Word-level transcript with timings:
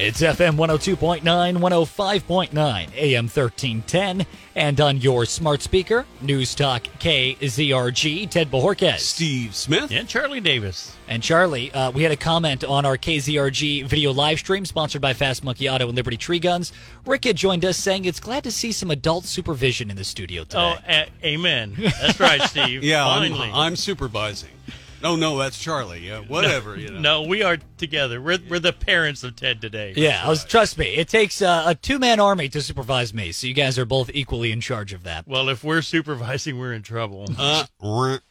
It's 0.00 0.20
FM 0.20 0.54
102.9, 0.54 1.22
105.9, 1.22 2.52
AM 2.94 3.24
1310, 3.24 4.26
and 4.54 4.80
on 4.80 4.98
your 4.98 5.24
smart 5.24 5.60
speaker, 5.60 6.06
News 6.20 6.54
Talk 6.54 6.84
KZRG, 7.00 8.30
Ted 8.30 8.48
Bojorquez. 8.48 9.00
Steve 9.00 9.56
Smith. 9.56 9.90
And 9.90 10.06
Charlie 10.08 10.40
Davis. 10.40 10.94
And 11.08 11.20
Charlie, 11.20 11.72
uh, 11.72 11.90
we 11.90 12.04
had 12.04 12.12
a 12.12 12.16
comment 12.16 12.62
on 12.62 12.86
our 12.86 12.96
KZRG 12.96 13.86
video 13.86 14.12
live 14.12 14.38
stream 14.38 14.64
sponsored 14.66 15.02
by 15.02 15.14
Fast 15.14 15.42
Monkey 15.42 15.68
Auto 15.68 15.88
and 15.88 15.96
Liberty 15.96 16.16
Tree 16.16 16.38
Guns. 16.38 16.72
Rick 17.04 17.24
had 17.24 17.34
joined 17.34 17.64
us 17.64 17.76
saying 17.76 18.04
it's 18.04 18.20
glad 18.20 18.44
to 18.44 18.52
see 18.52 18.70
some 18.70 18.92
adult 18.92 19.24
supervision 19.24 19.90
in 19.90 19.96
the 19.96 20.04
studio 20.04 20.44
today. 20.44 20.76
Oh, 20.78 20.78
a- 20.86 21.08
amen. 21.26 21.74
That's 21.76 22.20
right, 22.20 22.40
Steve. 22.42 22.84
Yeah, 22.88 23.04
I'm, 23.04 23.32
Finally. 23.32 23.50
I'm 23.52 23.74
supervising. 23.74 24.50
No, 25.02 25.16
no, 25.16 25.38
that's 25.38 25.58
Charlie. 25.58 26.06
Yeah, 26.06 26.20
whatever. 26.20 26.76
you 26.76 26.90
know. 26.90 27.00
No, 27.00 27.22
we 27.22 27.42
are 27.42 27.58
together. 27.76 28.20
We're, 28.20 28.38
we're 28.48 28.58
the 28.58 28.72
parents 28.72 29.22
of 29.24 29.36
Ted 29.36 29.60
today. 29.60 29.94
yeah, 29.96 30.22
I 30.24 30.28
was, 30.28 30.44
trust 30.44 30.76
me, 30.78 30.86
it 30.96 31.08
takes 31.08 31.40
uh, 31.40 31.64
a 31.66 31.74
two 31.74 31.98
man 31.98 32.18
army 32.20 32.48
to 32.50 32.60
supervise 32.60 33.14
me, 33.14 33.32
so 33.32 33.46
you 33.46 33.54
guys 33.54 33.78
are 33.78 33.84
both 33.84 34.10
equally 34.12 34.50
in 34.52 34.60
charge 34.60 34.92
of 34.92 35.04
that. 35.04 35.26
Well, 35.26 35.48
if 35.48 35.62
we're 35.62 35.82
supervising, 35.82 36.58
we're 36.58 36.72
in 36.72 36.82
trouble. 36.82 37.26
Uh, 37.38 37.64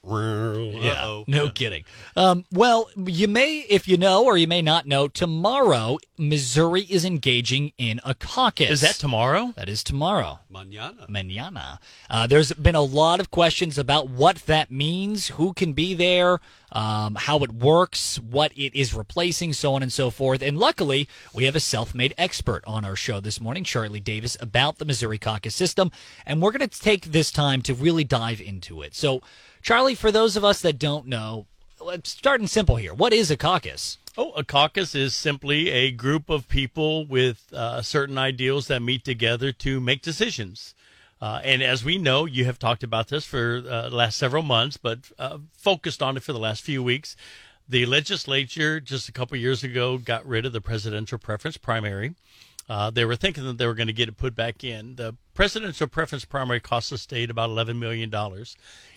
Yeah, 0.04 0.92
uh-oh. 1.04 1.24
no 1.28 1.50
kidding. 1.50 1.84
Um, 2.16 2.46
well, 2.52 2.90
you 2.96 3.28
may, 3.28 3.60
if 3.70 3.88
you 3.88 3.98
know 3.98 4.26
or 4.26 4.38
you 4.38 4.48
may 4.48 4.62
not 4.62 4.86
know, 4.86 5.08
tomorrow 5.08 5.98
Missouri 6.18 6.82
is 6.82 7.04
engaging 7.06 7.72
in 7.78 8.00
a 8.04 8.14
caucus. 8.14 8.70
Is 8.70 8.82
that 8.82 8.96
tomorrow? 8.96 9.54
That 9.56 9.70
is 9.70 9.84
tomorrow. 9.84 10.40
Mañana. 10.52 11.08
Manana. 11.10 11.80
Uh, 12.10 12.28
there's 12.28 12.52
been 12.54 12.76
a 12.76 12.82
lot 12.82 13.20
of 13.20 13.32
questions 13.32 13.78
about 13.78 14.10
what 14.10 14.38
that 14.46 14.72
means, 14.72 15.30
who 15.30 15.54
can 15.54 15.74
be 15.74 15.94
there, 15.94 16.40
um, 16.72 17.16
how 17.16 17.40
it 17.40 17.52
works, 17.52 18.20
what 18.20 18.52
it 18.56 18.76
is 18.78 18.94
replacing, 18.94 19.54
so 19.54 19.74
on 19.74 19.84
and 19.84 19.92
so 19.92 20.10
forth. 20.10 20.42
And 20.42 20.58
luckily, 20.58 21.08
we 21.34 21.46
have 21.46 21.56
a 21.56 21.60
self 21.60 21.96
made 21.96 22.14
expert 22.18 22.64
on 22.68 22.86
our 22.86 22.96
show 22.96 23.20
this 23.20 23.40
morning, 23.40 23.64
Charlie 23.64 24.00
Davis, 24.00 24.38
about 24.40 24.78
the 24.78 24.86
Missouri 24.86 25.18
caucus 25.18 25.56
system. 25.56 25.92
And 26.26 26.42
we're 26.42 26.52
going 26.52 26.68
to 26.68 26.80
take 26.80 27.06
this 27.06 27.32
time 27.32 27.62
to 27.64 27.74
really 27.74 28.04
dive 28.04 28.42
into 28.42 28.82
it. 28.82 28.96
So, 28.96 29.22
Charlie, 29.62 29.96
for 29.96 30.12
those 30.12 30.36
of 30.36 30.44
us 30.44 30.62
that 30.62 30.80
don't 30.80 31.08
know, 31.08 31.46
let's 31.80 32.12
start 32.12 32.42
in 32.42 32.48
simple 32.48 32.76
here. 32.76 32.94
What 32.94 33.14
is 33.14 33.32
a 33.32 33.38
caucus? 33.38 33.98
Oh, 34.18 34.32
a 34.32 34.44
caucus 34.44 34.96
is 34.96 35.14
simply 35.14 35.70
a 35.70 35.92
group 35.92 36.30
of 36.30 36.50
people 36.50 37.06
with 37.06 37.54
uh, 37.54 37.84
certain 37.84 38.18
ideals 38.18 38.68
that 38.68 38.82
meet 38.82 39.04
together 39.04 39.52
to 39.52 39.80
make 39.80 40.02
decisions. 40.02 40.74
Uh, 41.22 41.42
and 41.44 41.64
as 41.64 41.84
we 41.84 41.98
know, 41.98 42.26
you 42.26 42.46
have 42.46 42.60
talked 42.60 42.84
about 42.84 43.08
this 43.08 43.26
for 43.26 43.64
uh, 43.68 43.90
the 43.90 43.96
last 43.96 44.18
several 44.18 44.44
months, 44.44 44.78
but 44.78 45.12
uh, 45.18 45.40
focused 45.58 46.04
on 46.04 46.16
it 46.16 46.24
for 46.24 46.34
the 46.34 46.40
last 46.40 46.62
few 46.62 46.84
weeks. 46.84 47.16
The 47.68 47.86
legislature 47.86 48.80
just 48.80 49.10
a 49.10 49.12
couple 49.12 49.36
years 49.38 49.64
ago 49.64 49.98
got 49.98 50.26
rid 50.26 50.46
of 50.46 50.54
the 50.54 50.62
presidential 50.62 51.18
preference 51.18 51.58
primary. 51.58 52.16
Uh, 52.70 52.90
they 52.90 53.06
were 53.06 53.16
thinking 53.16 53.46
that 53.46 53.58
they 53.58 53.66
were 53.66 53.74
going 53.74 53.88
to 53.88 53.94
get 53.94 54.10
it 54.10 54.18
put 54.18 54.36
back 54.36 54.64
in. 54.64 54.96
The 54.96 55.16
presidential 55.34 55.88
preference 55.88 56.26
primary 56.26 56.60
cost 56.60 56.90
the 56.90 56.98
state 56.98 57.30
about 57.30 57.50
$11 57.50 57.78
million. 57.78 58.14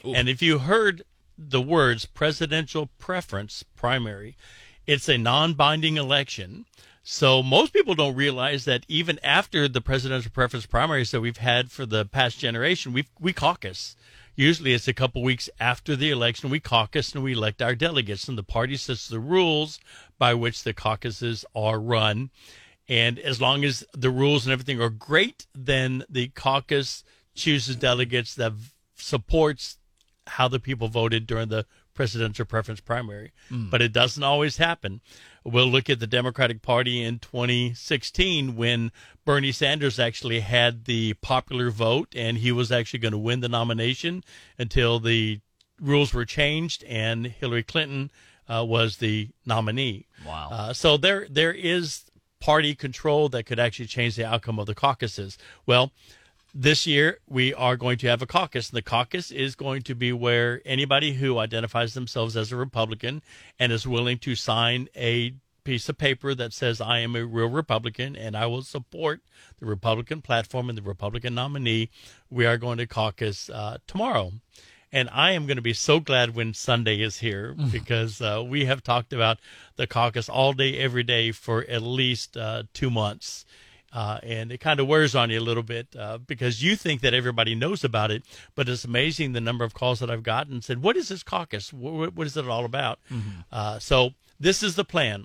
And 0.04 0.28
if 0.28 0.42
you 0.42 0.58
heard 0.58 1.02
the 1.38 1.60
words 1.62 2.04
presidential 2.04 2.90
preference 2.98 3.64
primary, 3.76 4.36
it's 4.86 5.08
a 5.08 5.16
non 5.16 5.54
binding 5.54 5.96
election. 5.96 6.66
So 7.02 7.42
most 7.42 7.72
people 7.72 7.94
don't 7.94 8.14
realize 8.14 8.64
that 8.66 8.84
even 8.86 9.18
after 9.22 9.66
the 9.68 9.80
presidential 9.80 10.30
preference 10.30 10.66
primaries 10.66 11.10
that 11.10 11.20
we've 11.20 11.38
had 11.38 11.70
for 11.70 11.86
the 11.86 12.04
past 12.04 12.38
generation, 12.38 12.92
we 12.92 13.06
we 13.18 13.32
caucus. 13.32 13.96
Usually 14.36 14.72
it's 14.74 14.88
a 14.88 14.94
couple 14.94 15.22
weeks 15.22 15.50
after 15.58 15.96
the 15.96 16.10
election. 16.10 16.50
We 16.50 16.60
caucus 16.60 17.14
and 17.14 17.24
we 17.24 17.32
elect 17.32 17.60
our 17.62 17.74
delegates, 17.74 18.28
and 18.28 18.38
the 18.38 18.42
party 18.42 18.76
sets 18.76 19.08
the 19.08 19.18
rules 19.18 19.80
by 20.18 20.34
which 20.34 20.62
the 20.62 20.72
caucuses 20.72 21.44
are 21.54 21.80
run. 21.80 22.30
And 22.88 23.18
as 23.18 23.40
long 23.40 23.64
as 23.64 23.84
the 23.92 24.10
rules 24.10 24.46
and 24.46 24.52
everything 24.52 24.80
are 24.80 24.90
great, 24.90 25.46
then 25.54 26.04
the 26.08 26.28
caucus 26.28 27.04
chooses 27.34 27.76
delegates 27.76 28.34
that 28.34 28.52
v- 28.52 28.72
supports 28.96 29.78
how 30.26 30.48
the 30.48 30.60
people 30.60 30.88
voted 30.88 31.26
during 31.26 31.48
the 31.48 31.66
presidential 32.00 32.46
preference 32.46 32.80
primary. 32.80 33.30
But 33.70 33.82
it 33.82 33.92
doesn't 33.92 34.22
always 34.22 34.56
happen. 34.56 35.02
We'll 35.44 35.66
look 35.66 35.90
at 35.90 36.00
the 36.00 36.06
Democratic 36.06 36.62
Party 36.62 37.02
in 37.02 37.18
2016 37.18 38.56
when 38.56 38.90
Bernie 39.26 39.52
Sanders 39.52 39.98
actually 40.00 40.40
had 40.40 40.86
the 40.86 41.12
popular 41.20 41.68
vote 41.70 42.14
and 42.16 42.38
he 42.38 42.52
was 42.52 42.72
actually 42.72 43.00
going 43.00 43.12
to 43.12 43.18
win 43.18 43.40
the 43.40 43.50
nomination 43.50 44.24
until 44.58 44.98
the 44.98 45.40
rules 45.78 46.14
were 46.14 46.24
changed 46.24 46.84
and 46.84 47.26
Hillary 47.26 47.64
Clinton 47.64 48.10
uh, 48.48 48.64
was 48.66 48.96
the 48.96 49.28
nominee. 49.44 50.06
Wow. 50.26 50.48
Uh, 50.50 50.72
so 50.72 50.96
there 50.96 51.26
there 51.28 51.52
is 51.52 52.06
party 52.40 52.74
control 52.74 53.28
that 53.28 53.44
could 53.44 53.60
actually 53.60 53.88
change 53.88 54.16
the 54.16 54.24
outcome 54.24 54.58
of 54.58 54.64
the 54.64 54.74
caucuses. 54.74 55.36
Well, 55.66 55.92
this 56.54 56.86
year 56.86 57.18
we 57.26 57.54
are 57.54 57.76
going 57.76 57.98
to 57.98 58.08
have 58.08 58.22
a 58.22 58.26
caucus. 58.26 58.70
And 58.70 58.76
the 58.76 58.82
caucus 58.82 59.30
is 59.30 59.54
going 59.54 59.82
to 59.82 59.94
be 59.94 60.12
where 60.12 60.60
anybody 60.64 61.14
who 61.14 61.38
identifies 61.38 61.94
themselves 61.94 62.36
as 62.36 62.52
a 62.52 62.56
Republican 62.56 63.22
and 63.58 63.72
is 63.72 63.86
willing 63.86 64.18
to 64.18 64.34
sign 64.34 64.88
a 64.96 65.34
piece 65.64 65.88
of 65.88 65.98
paper 65.98 66.34
that 66.34 66.52
says 66.52 66.80
I 66.80 66.98
am 67.00 67.14
a 67.14 67.24
real 67.24 67.48
Republican 67.48 68.16
and 68.16 68.36
I 68.36 68.46
will 68.46 68.62
support 68.62 69.20
the 69.58 69.66
Republican 69.66 70.22
platform 70.22 70.68
and 70.68 70.76
the 70.76 70.82
Republican 70.82 71.34
nominee. 71.34 71.90
We 72.30 72.46
are 72.46 72.56
going 72.56 72.78
to 72.78 72.86
caucus 72.86 73.50
uh, 73.50 73.78
tomorrow. 73.86 74.32
And 74.92 75.08
I 75.12 75.32
am 75.32 75.46
going 75.46 75.56
to 75.56 75.62
be 75.62 75.72
so 75.72 76.00
glad 76.00 76.34
when 76.34 76.52
Sunday 76.54 77.00
is 77.00 77.18
here 77.18 77.54
because 77.72 78.20
uh, 78.20 78.42
we 78.44 78.64
have 78.64 78.82
talked 78.82 79.12
about 79.12 79.38
the 79.76 79.86
caucus 79.86 80.28
all 80.28 80.52
day, 80.52 80.78
every 80.78 81.04
day 81.04 81.30
for 81.30 81.64
at 81.68 81.82
least 81.82 82.36
uh, 82.36 82.64
two 82.72 82.90
months. 82.90 83.44
Uh, 83.92 84.20
and 84.22 84.52
it 84.52 84.58
kind 84.58 84.78
of 84.78 84.86
wears 84.86 85.14
on 85.16 85.30
you 85.30 85.40
a 85.40 85.42
little 85.42 85.64
bit 85.64 85.88
uh, 85.98 86.16
because 86.18 86.62
you 86.62 86.76
think 86.76 87.00
that 87.00 87.12
everybody 87.12 87.54
knows 87.56 87.82
about 87.82 88.10
it, 88.12 88.22
but 88.54 88.68
it's 88.68 88.84
amazing 88.84 89.32
the 89.32 89.40
number 89.40 89.64
of 89.64 89.74
calls 89.74 89.98
that 89.98 90.08
I've 90.10 90.22
gotten 90.22 90.52
and 90.54 90.64
said, 90.64 90.80
"What 90.82 90.96
is 90.96 91.08
this 91.08 91.22
caucus? 91.24 91.72
What, 91.72 92.14
what 92.14 92.26
is 92.26 92.36
it 92.36 92.46
all 92.46 92.64
about?" 92.64 93.00
Uh, 93.50 93.78
so 93.80 94.10
this 94.38 94.62
is 94.62 94.76
the 94.76 94.84
plan. 94.84 95.24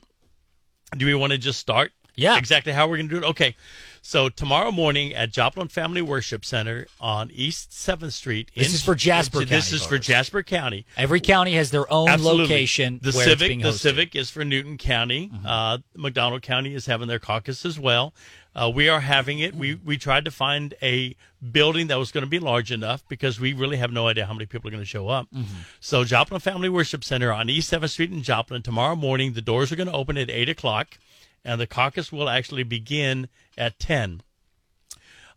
Do 0.98 1.06
we 1.06 1.14
want 1.14 1.32
to 1.32 1.38
just 1.38 1.60
start? 1.60 1.92
Yeah. 2.18 2.38
exactly 2.38 2.72
how 2.72 2.88
we're 2.88 2.96
going 2.96 3.10
to 3.10 3.20
do 3.20 3.26
it. 3.26 3.30
Okay, 3.32 3.58
so 4.02 4.30
tomorrow 4.30 4.72
morning 4.72 5.14
at 5.14 5.32
Joplin 5.32 5.68
Family 5.68 6.02
Worship 6.02 6.46
Center 6.46 6.88
on 7.02 7.30
East 7.30 7.74
Seventh 7.74 8.14
Street. 8.14 8.50
This 8.56 8.70
in- 8.70 8.76
is 8.76 8.82
for 8.84 8.96
Jasper 8.96 9.40
This 9.40 9.66
County 9.70 9.76
is 9.76 9.86
for. 9.86 9.98
Jasper 9.98 10.42
County. 10.42 10.86
Every 10.96 11.20
county 11.20 11.56
has 11.56 11.72
their 11.72 11.92
own 11.92 12.08
Absolutely. 12.08 12.44
location 12.44 13.00
The 13.04 13.12
civic, 13.12 13.50
the. 13.50 13.56
Mm-hmm. 13.68 13.72
civic 13.72 14.16
is 14.16 14.30
for 14.30 14.46
Newton 14.46 14.78
County. 14.78 15.30
Uh, 15.46 15.80
McDonald 15.94 16.42
County 16.42 16.74
is 16.74 16.86
having 16.86 17.10
their 17.10 17.20
caucus 17.20 17.66
as 17.66 17.78
well. 17.78 18.14
Uh, 18.56 18.72
we 18.74 18.88
are 18.88 19.02
having 19.02 19.40
it. 19.40 19.54
We 19.54 19.76
we 19.76 19.98
tried 19.98 20.24
to 20.26 20.32
find 20.32 20.74
a 20.82 21.16
building 21.52 21.88
that 21.88 21.98
was 21.98 22.12
going 22.12 22.24
to 22.24 22.30
be 22.30 22.40
large 22.40 22.72
enough 22.72 23.04
because 23.10 23.40
we 23.40 23.52
really 23.52 23.78
have 23.78 23.92
no 23.92 24.08
idea 24.08 24.26
how 24.26 24.34
many 24.34 24.46
people 24.46 24.70
are 24.70 24.72
going 24.72 24.84
to 24.84 24.88
show 24.88 25.10
up. 25.10 25.28
Mm-hmm. 25.32 25.62
So 25.82 26.06
Joplin 26.06 26.40
Family 26.40 26.70
Worship 26.70 27.04
Center 27.04 27.34
on 27.34 27.50
East 27.50 27.70
Seventh 27.70 27.92
Street 27.92 28.12
in 28.12 28.24
Joplin 28.24 28.62
tomorrow 28.62 28.96
morning. 28.96 29.34
The 29.34 29.42
doors 29.42 29.72
are 29.72 29.76
going 29.76 29.90
to 29.90 29.94
open 29.94 30.18
at 30.18 30.30
eight 30.30 30.48
o'clock, 30.48 30.98
and 31.44 31.60
the 31.60 31.68
caucus 31.68 32.12
will 32.12 32.30
actually 32.30 32.64
begin 32.64 33.28
at 33.58 33.78
ten. 33.78 34.22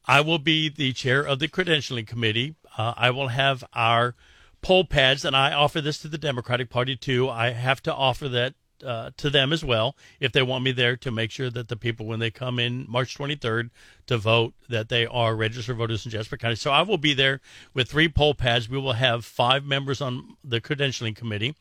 I 0.06 0.20
will 0.20 0.38
be 0.38 0.68
the 0.68 0.92
chair 0.92 1.20
of 1.20 1.38
the 1.38 1.48
credentialing 1.48 2.06
committee. 2.06 2.54
Uh, 2.78 2.94
I 2.96 3.10
will 3.10 3.28
have 3.28 3.64
our 3.74 4.14
poll 4.62 4.84
pads, 4.84 5.24
and 5.24 5.36
I 5.36 5.52
offer 5.52 5.80
this 5.80 5.98
to 6.02 6.08
the 6.08 6.18
Democratic 6.18 6.70
Party 6.70 6.94
too. 6.96 7.28
I 7.28 7.50
have 7.50 7.82
to 7.82 7.94
offer 7.94 8.28
that 8.28 8.54
uh, 8.84 9.10
to 9.16 9.30
them 9.30 9.52
as 9.52 9.64
well 9.64 9.96
if 10.20 10.32
they 10.32 10.42
want 10.42 10.64
me 10.64 10.72
there 10.72 10.96
to 10.96 11.10
make 11.10 11.30
sure 11.30 11.50
that 11.50 11.68
the 11.68 11.76
people, 11.76 12.06
when 12.06 12.20
they 12.20 12.30
come 12.30 12.58
in 12.58 12.86
March 12.88 13.16
23rd 13.16 13.70
to 14.06 14.18
vote, 14.18 14.54
that 14.68 14.88
they 14.88 15.06
are 15.06 15.34
registered 15.34 15.76
voters 15.76 16.04
in 16.04 16.10
Jasper 16.10 16.36
County. 16.36 16.56
So 16.56 16.70
I 16.70 16.82
will 16.82 16.98
be 16.98 17.14
there 17.14 17.40
with 17.74 17.90
three 17.90 18.08
poll 18.08 18.34
pads. 18.34 18.68
We 18.68 18.78
will 18.78 18.94
have 18.94 19.24
five 19.24 19.64
members 19.64 20.00
on 20.00 20.36
the 20.44 20.60
credentialing 20.60 21.16
committee. 21.16 21.54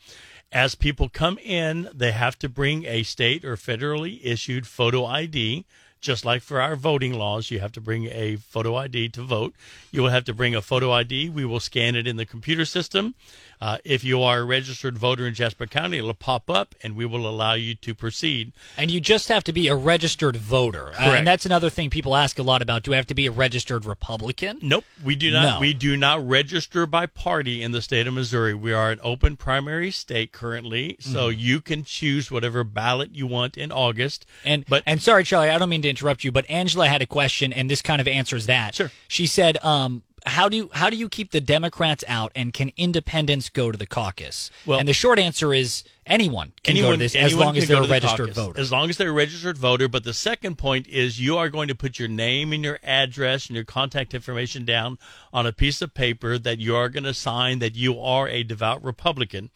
As 0.51 0.75
people 0.75 1.09
come 1.09 1.37
in, 1.39 1.89
they 1.93 2.11
have 2.13 2.39
to 2.39 2.47
bring 2.47 2.85
a 2.85 3.03
state 3.03 3.43
or 3.43 3.57
federally 3.57 4.19
issued 4.23 4.65
photo 4.65 5.05
ID. 5.05 5.65
Just 5.99 6.23
like 6.23 6.43
for 6.43 6.61
our 6.61 6.75
voting 6.75 7.13
laws, 7.13 7.49
you 7.49 7.59
have 7.59 7.71
to 7.73 7.81
bring 7.81 8.05
a 8.05 8.35
photo 8.37 8.75
ID 8.75 9.09
to 9.09 9.23
vote. 9.23 9.55
You 9.91 10.03
will 10.03 10.09
have 10.09 10.25
to 10.25 10.33
bring 10.33 10.55
a 10.55 10.61
photo 10.61 10.91
ID. 10.91 11.29
We 11.29 11.43
will 11.43 11.59
scan 11.59 11.95
it 11.95 12.07
in 12.07 12.17
the 12.17 12.25
computer 12.25 12.65
system. 12.65 13.15
Uh, 13.59 13.77
if 13.83 14.03
you 14.03 14.21
are 14.21 14.39
a 14.39 14.43
registered 14.45 14.97
voter 14.97 15.25
in 15.25 15.33
Jasper 15.33 15.65
County, 15.65 15.97
it'll 15.97 16.13
pop 16.13 16.49
up 16.49 16.75
and 16.83 16.95
we 16.95 17.05
will 17.05 17.27
allow 17.27 17.53
you 17.53 17.73
to 17.75 17.95
proceed. 17.95 18.51
And 18.77 18.91
you 18.91 18.99
just 19.01 19.27
have 19.29 19.43
to 19.45 19.53
be 19.53 19.67
a 19.67 19.75
registered 19.75 20.35
voter. 20.37 20.89
Uh, 20.89 21.13
and 21.17 21.25
that's 21.25 21.45
another 21.45 21.69
thing 21.69 21.89
people 21.89 22.15
ask 22.15 22.37
a 22.37 22.43
lot 22.43 22.61
about. 22.61 22.83
Do 22.83 22.93
I 22.93 22.97
have 22.97 23.07
to 23.07 23.15
be 23.15 23.25
a 23.25 23.31
registered 23.31 23.85
Republican? 23.85 24.59
Nope, 24.61 24.85
we 25.03 25.15
do 25.15 25.31
not. 25.31 25.41
No. 25.55 25.59
We 25.59 25.73
do 25.73 25.97
not 25.97 26.27
register 26.27 26.85
by 26.85 27.05
party 27.07 27.63
in 27.63 27.71
the 27.71 27.81
state 27.81 28.07
of 28.07 28.13
Missouri. 28.13 28.53
We 28.53 28.73
are 28.73 28.91
an 28.91 28.99
open 29.03 29.37
primary 29.37 29.91
state 29.91 30.31
currently, 30.31 30.97
so 30.99 31.29
Mm-hmm. 31.29 31.39
you 31.39 31.61
can 31.61 31.83
choose 31.83 32.29
whatever 32.29 32.63
ballot 32.63 33.15
you 33.15 33.25
want 33.27 33.57
in 33.57 33.71
August. 33.71 34.25
And 34.45 34.65
but 34.67 34.83
and 34.85 35.01
sorry, 35.01 35.23
Charlie, 35.23 35.49
I 35.49 35.57
don't 35.57 35.69
mean 35.69 35.81
to 35.81 35.89
interrupt 35.89 36.23
you, 36.23 36.31
but 36.31 36.47
Angela 36.49 36.87
had 36.87 37.01
a 37.01 37.05
question, 37.07 37.51
and 37.51 37.69
this 37.69 37.81
kind 37.81 37.99
of 37.99 38.07
answers 38.07 38.45
that. 38.45 38.75
Sure. 38.75 38.91
She 39.07 39.25
said, 39.25 39.57
um, 39.63 40.03
how 40.27 40.49
do 40.49 40.57
you 40.57 40.69
how 40.73 40.89
do 40.89 40.97
you 40.97 41.09
keep 41.09 41.31
the 41.31 41.41
Democrats 41.41 42.03
out, 42.07 42.31
and 42.35 42.53
can 42.53 42.71
independents 42.77 43.49
go 43.49 43.71
to 43.71 43.77
the 43.77 43.85
caucus? 43.85 44.51
Well- 44.65 44.79
and 44.79 44.87
the 44.87 44.93
short 44.93 45.19
answer 45.19 45.53
is 45.53 45.83
anyone 46.05 46.53
can 46.63 46.75
go 46.75 46.81
to 46.81 46.87
anyone, 46.87 46.99
this 46.99 47.15
as 47.15 47.35
long 47.35 47.57
as 47.57 47.67
they're 47.67 47.81
a 47.81 47.85
the 47.85 47.91
registered 47.91 48.27
caucus, 48.29 48.35
voter. 48.37 48.59
As 48.59 48.71
long 48.71 48.89
as 48.89 48.97
they're 48.97 49.09
a 49.09 49.13
registered 49.13 49.57
voter. 49.57 49.87
But 49.87 50.03
the 50.03 50.13
second 50.13 50.57
point 50.57 50.87
is 50.87 51.19
you 51.19 51.37
are 51.37 51.49
going 51.49 51.67
to 51.67 51.75
put 51.75 51.99
your 51.99 52.07
name 52.07 52.53
and 52.53 52.63
your 52.63 52.79
address 52.83 53.47
and 53.47 53.55
your 53.55 53.65
contact 53.65 54.13
information 54.13 54.63
down 54.65 54.97
on 55.33 55.45
a 55.45 55.51
piece 55.51 55.81
of 55.81 55.93
paper 55.93 56.37
that 56.37 56.59
you 56.59 56.75
are 56.75 56.89
going 56.89 57.03
to 57.05 57.13
sign 57.13 57.59
that 57.59 57.75
you 57.75 57.99
are 57.99 58.27
a 58.29 58.43
devout 58.43 58.83
Republican. 58.83 59.49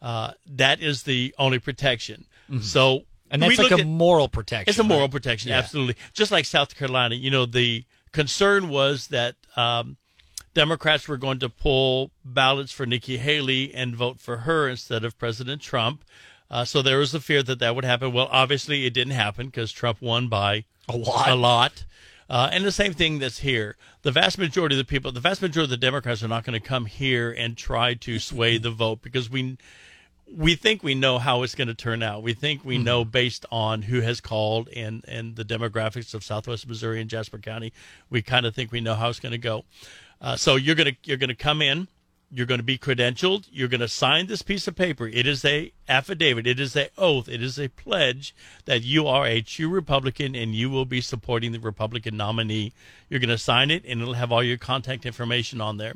Uh, 0.00 0.32
that 0.46 0.80
is 0.80 1.04
the 1.04 1.34
only 1.38 1.58
protection. 1.58 2.26
So, 2.60 2.98
Mm-hmm. 2.98 3.04
and 3.30 3.42
that's 3.42 3.58
like 3.58 3.70
a 3.70 3.80
at- 3.82 3.86
moral 3.86 4.28
protection. 4.28 4.68
it's 4.68 4.78
a 4.78 4.82
moral 4.84 5.02
right? 5.04 5.10
protection, 5.10 5.50
Yeah. 5.50 5.58
absolutely. 5.58 5.94
Just 6.12 6.30
like 6.32 6.44
South 6.44 6.74
Carolina, 6.76 7.14
you 7.14 7.30
know, 7.30 7.46
the 7.46 7.84
concern 8.12 8.68
was 8.68 9.06
that 9.06 9.36
um, 9.56 9.96
Democrats 10.54 11.08
were 11.08 11.16
going 11.16 11.38
to 11.38 11.48
pull 11.48 12.10
ballots 12.24 12.72
for 12.72 12.86
Nikki 12.86 13.18
Haley 13.18 13.74
and 13.74 13.96
vote 13.96 14.20
for 14.20 14.38
her 14.38 14.68
instead 14.68 15.04
of 15.04 15.18
President 15.18 15.62
Trump. 15.62 16.04
Uh, 16.50 16.64
so 16.64 16.82
there 16.82 16.98
was 16.98 17.14
a 17.14 17.20
fear 17.20 17.42
that 17.42 17.58
that 17.60 17.74
would 17.74 17.84
happen. 17.84 18.12
Well, 18.12 18.28
obviously 18.30 18.84
it 18.84 18.92
didn't 18.92 19.14
happen 19.14 19.46
because 19.46 19.72
Trump 19.72 20.02
won 20.02 20.28
by 20.28 20.64
A 20.88 20.96
lot. 20.96 21.30
A 21.30 21.34
lot. 21.34 21.84
Uh, 22.28 22.50
and 22.52 22.64
the 22.64 22.72
same 22.72 22.92
thing 22.92 23.18
that's 23.18 23.38
here. 23.38 23.76
The 24.02 24.10
vast 24.12 24.38
majority 24.38 24.74
of 24.74 24.78
the 24.78 24.84
people, 24.84 25.12
the 25.12 25.20
vast 25.20 25.42
majority 25.42 25.72
of 25.72 25.80
the 25.80 25.86
Democrats 25.86 26.22
are 26.22 26.28
not 26.28 26.44
going 26.44 26.58
to 26.58 26.66
come 26.66 26.86
here 26.86 27.30
and 27.30 27.56
try 27.56 27.94
to 27.94 28.18
sway 28.18 28.58
the 28.58 28.70
vote 28.70 29.02
because 29.02 29.30
we 29.30 29.56
we 30.34 30.54
think 30.54 30.82
we 30.82 30.94
know 30.94 31.18
how 31.18 31.42
it's 31.42 31.54
going 31.54 31.68
to 31.68 31.74
turn 31.74 32.02
out. 32.02 32.22
We 32.22 32.32
think 32.32 32.64
we 32.64 32.78
know 32.78 33.04
based 33.04 33.44
on 33.52 33.82
who 33.82 34.00
has 34.00 34.20
called 34.20 34.68
and 34.74 35.04
and 35.06 35.36
the 35.36 35.44
demographics 35.44 36.14
of 36.14 36.24
Southwest 36.24 36.66
Missouri 36.66 37.00
and 37.00 37.10
Jasper 37.10 37.38
County. 37.38 37.72
We 38.08 38.22
kind 38.22 38.46
of 38.46 38.54
think 38.54 38.72
we 38.72 38.80
know 38.80 38.94
how 38.94 39.10
it's 39.10 39.20
going 39.20 39.32
to 39.32 39.38
go. 39.38 39.64
Uh, 40.22 40.36
so 40.36 40.56
you're 40.56 40.76
gonna 40.76 40.96
you're 41.04 41.18
gonna 41.18 41.34
come 41.34 41.60
in. 41.60 41.88
You're 42.34 42.46
going 42.46 42.60
to 42.60 42.64
be 42.64 42.78
credentialed. 42.78 43.46
You're 43.52 43.68
going 43.68 43.82
to 43.82 43.88
sign 43.88 44.26
this 44.26 44.40
piece 44.40 44.66
of 44.66 44.74
paper. 44.74 45.06
It 45.06 45.26
is 45.26 45.44
a 45.44 45.70
affidavit. 45.86 46.46
It 46.46 46.58
is 46.58 46.74
a 46.74 46.88
oath. 46.96 47.28
It 47.28 47.42
is 47.42 47.58
a 47.58 47.68
pledge 47.68 48.34
that 48.64 48.82
you 48.82 49.06
are 49.06 49.26
a 49.26 49.42
true 49.42 49.68
Republican 49.68 50.34
and 50.34 50.54
you 50.54 50.70
will 50.70 50.86
be 50.86 51.02
supporting 51.02 51.52
the 51.52 51.60
Republican 51.60 52.16
nominee. 52.16 52.72
You're 53.10 53.20
going 53.20 53.28
to 53.28 53.36
sign 53.36 53.70
it, 53.70 53.84
and 53.86 54.00
it'll 54.00 54.14
have 54.14 54.32
all 54.32 54.42
your 54.42 54.56
contact 54.56 55.04
information 55.04 55.60
on 55.60 55.76
there. 55.76 55.92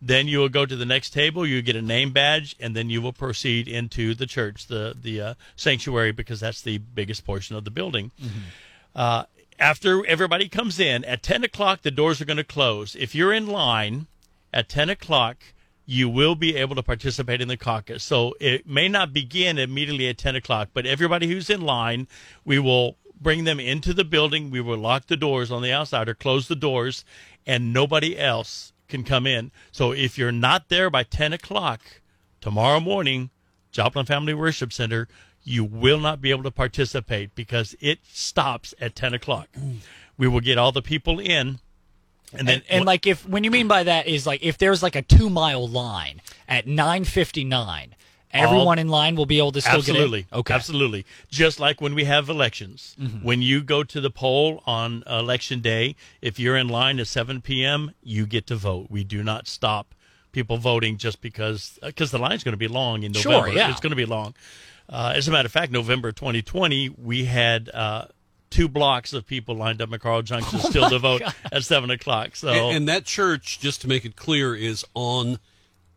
Then 0.00 0.26
you 0.26 0.38
will 0.38 0.48
go 0.48 0.64
to 0.64 0.74
the 0.74 0.86
next 0.86 1.10
table. 1.10 1.46
You 1.46 1.60
get 1.60 1.76
a 1.76 1.82
name 1.82 2.12
badge, 2.12 2.56
and 2.58 2.74
then 2.74 2.88
you 2.88 3.02
will 3.02 3.12
proceed 3.12 3.68
into 3.68 4.14
the 4.14 4.26
church, 4.26 4.68
the 4.68 4.96
the 4.98 5.20
uh, 5.20 5.34
sanctuary, 5.54 6.12
because 6.12 6.40
that's 6.40 6.62
the 6.62 6.78
biggest 6.78 7.26
portion 7.26 7.56
of 7.56 7.64
the 7.64 7.70
building. 7.70 8.10
Uh, 8.94 9.24
after 9.58 10.04
everybody 10.06 10.48
comes 10.48 10.80
in 10.80 11.04
at 11.04 11.22
10 11.22 11.44
o'clock, 11.44 11.82
the 11.82 11.90
doors 11.90 12.20
are 12.20 12.24
going 12.24 12.36
to 12.36 12.44
close. 12.44 12.96
If 12.96 13.14
you're 13.14 13.32
in 13.32 13.46
line 13.46 14.06
at 14.52 14.68
10 14.68 14.90
o'clock, 14.90 15.38
you 15.86 16.08
will 16.08 16.34
be 16.34 16.56
able 16.56 16.74
to 16.76 16.82
participate 16.82 17.40
in 17.40 17.48
the 17.48 17.56
caucus. 17.56 18.02
So 18.02 18.34
it 18.40 18.66
may 18.66 18.88
not 18.88 19.12
begin 19.12 19.58
immediately 19.58 20.08
at 20.08 20.18
10 20.18 20.36
o'clock, 20.36 20.70
but 20.72 20.86
everybody 20.86 21.28
who's 21.28 21.50
in 21.50 21.60
line, 21.60 22.08
we 22.44 22.58
will 22.58 22.96
bring 23.20 23.44
them 23.44 23.60
into 23.60 23.92
the 23.92 24.04
building. 24.04 24.50
We 24.50 24.60
will 24.60 24.78
lock 24.78 25.06
the 25.06 25.16
doors 25.16 25.50
on 25.50 25.62
the 25.62 25.72
outside 25.72 26.08
or 26.08 26.14
close 26.14 26.48
the 26.48 26.56
doors, 26.56 27.04
and 27.46 27.72
nobody 27.72 28.18
else 28.18 28.72
can 28.88 29.04
come 29.04 29.26
in. 29.26 29.50
So 29.72 29.92
if 29.92 30.18
you're 30.18 30.32
not 30.32 30.68
there 30.68 30.90
by 30.90 31.04
10 31.04 31.32
o'clock 31.32 31.80
tomorrow 32.40 32.80
morning, 32.80 33.30
Joplin 33.70 34.06
Family 34.06 34.34
Worship 34.34 34.72
Center, 34.72 35.08
you 35.44 35.62
will 35.64 36.00
not 36.00 36.20
be 36.20 36.30
able 36.30 36.42
to 36.44 36.50
participate 36.50 37.34
because 37.34 37.76
it 37.80 37.98
stops 38.10 38.74
at 38.80 38.94
10 38.96 39.14
o'clock. 39.14 39.48
We 40.16 40.26
will 40.26 40.40
get 40.40 40.58
all 40.58 40.72
the 40.72 40.82
people 40.82 41.18
in. 41.20 41.58
And 42.32 42.48
then, 42.48 42.62
and, 42.68 42.78
and 42.78 42.84
like 42.86 43.06
if 43.06 43.28
when 43.28 43.44
you 43.44 43.50
mean 43.50 43.68
by 43.68 43.84
that 43.84 44.06
is 44.08 44.26
like 44.26 44.42
if 44.42 44.58
there's 44.58 44.82
like 44.82 44.96
a 44.96 45.02
two 45.02 45.30
mile 45.30 45.68
line 45.68 46.20
at 46.48 46.66
nine 46.66 47.04
fifty 47.04 47.44
nine, 47.44 47.94
everyone 48.32 48.80
in 48.80 48.88
line 48.88 49.14
will 49.14 49.26
be 49.26 49.38
able 49.38 49.52
to 49.52 49.60
still 49.60 49.76
absolutely, 49.76 50.22
get 50.22 50.32
in. 50.32 50.38
Okay, 50.40 50.54
absolutely. 50.54 51.06
Just 51.30 51.60
like 51.60 51.80
when 51.80 51.94
we 51.94 52.04
have 52.04 52.28
elections, 52.28 52.96
Mm-hmm. 53.00 53.24
when 53.24 53.40
you 53.40 53.62
go 53.62 53.84
to 53.84 54.00
the 54.00 54.10
poll 54.10 54.62
on 54.66 55.04
election 55.06 55.60
day, 55.60 55.94
if 56.22 56.40
you're 56.40 56.56
in 56.56 56.66
line 56.68 56.98
at 56.98 57.06
7 57.06 57.40
p.m., 57.40 57.92
you 58.02 58.26
get 58.26 58.48
to 58.48 58.56
vote. 58.56 58.86
We 58.90 59.04
do 59.04 59.22
not 59.22 59.46
stop 59.46 59.94
people 60.32 60.56
voting 60.56 60.96
just 60.96 61.20
because 61.20 61.78
because 61.82 62.10
the 62.10 62.18
line's 62.18 62.42
going 62.42 62.54
to 62.54 62.58
be 62.58 62.66
long 62.68 63.04
in 63.04 63.12
Sure, 63.12 63.30
November. 63.32 63.56
yeah. 63.56 63.70
It's 63.70 63.80
going 63.80 63.90
to 63.90 63.96
be 63.96 64.06
long. 64.06 64.34
Uh, 64.88 65.12
as 65.14 65.28
a 65.28 65.30
matter 65.30 65.46
of 65.46 65.52
fact, 65.52 65.72
November 65.72 66.12
2020, 66.12 66.90
we 66.90 67.24
had 67.24 67.68
uh, 67.70 68.06
two 68.50 68.68
blocks 68.68 69.12
of 69.12 69.26
people 69.26 69.56
lined 69.56 69.80
up 69.82 69.92
at 69.92 70.00
Carl 70.00 70.22
Junction 70.22 70.60
Oh 70.64 70.70
still 70.70 70.90
to 70.90 70.98
vote 70.98 71.22
at 71.50 71.64
seven 71.64 71.90
o'clock. 71.90 72.36
So 72.36 72.48
And, 72.48 72.76
and 72.76 72.88
that 72.88 73.04
church, 73.04 73.58
just 73.60 73.80
to 73.82 73.88
make 73.88 74.04
it 74.04 74.14
clear, 74.16 74.54
is 74.54 74.84
on 74.94 75.38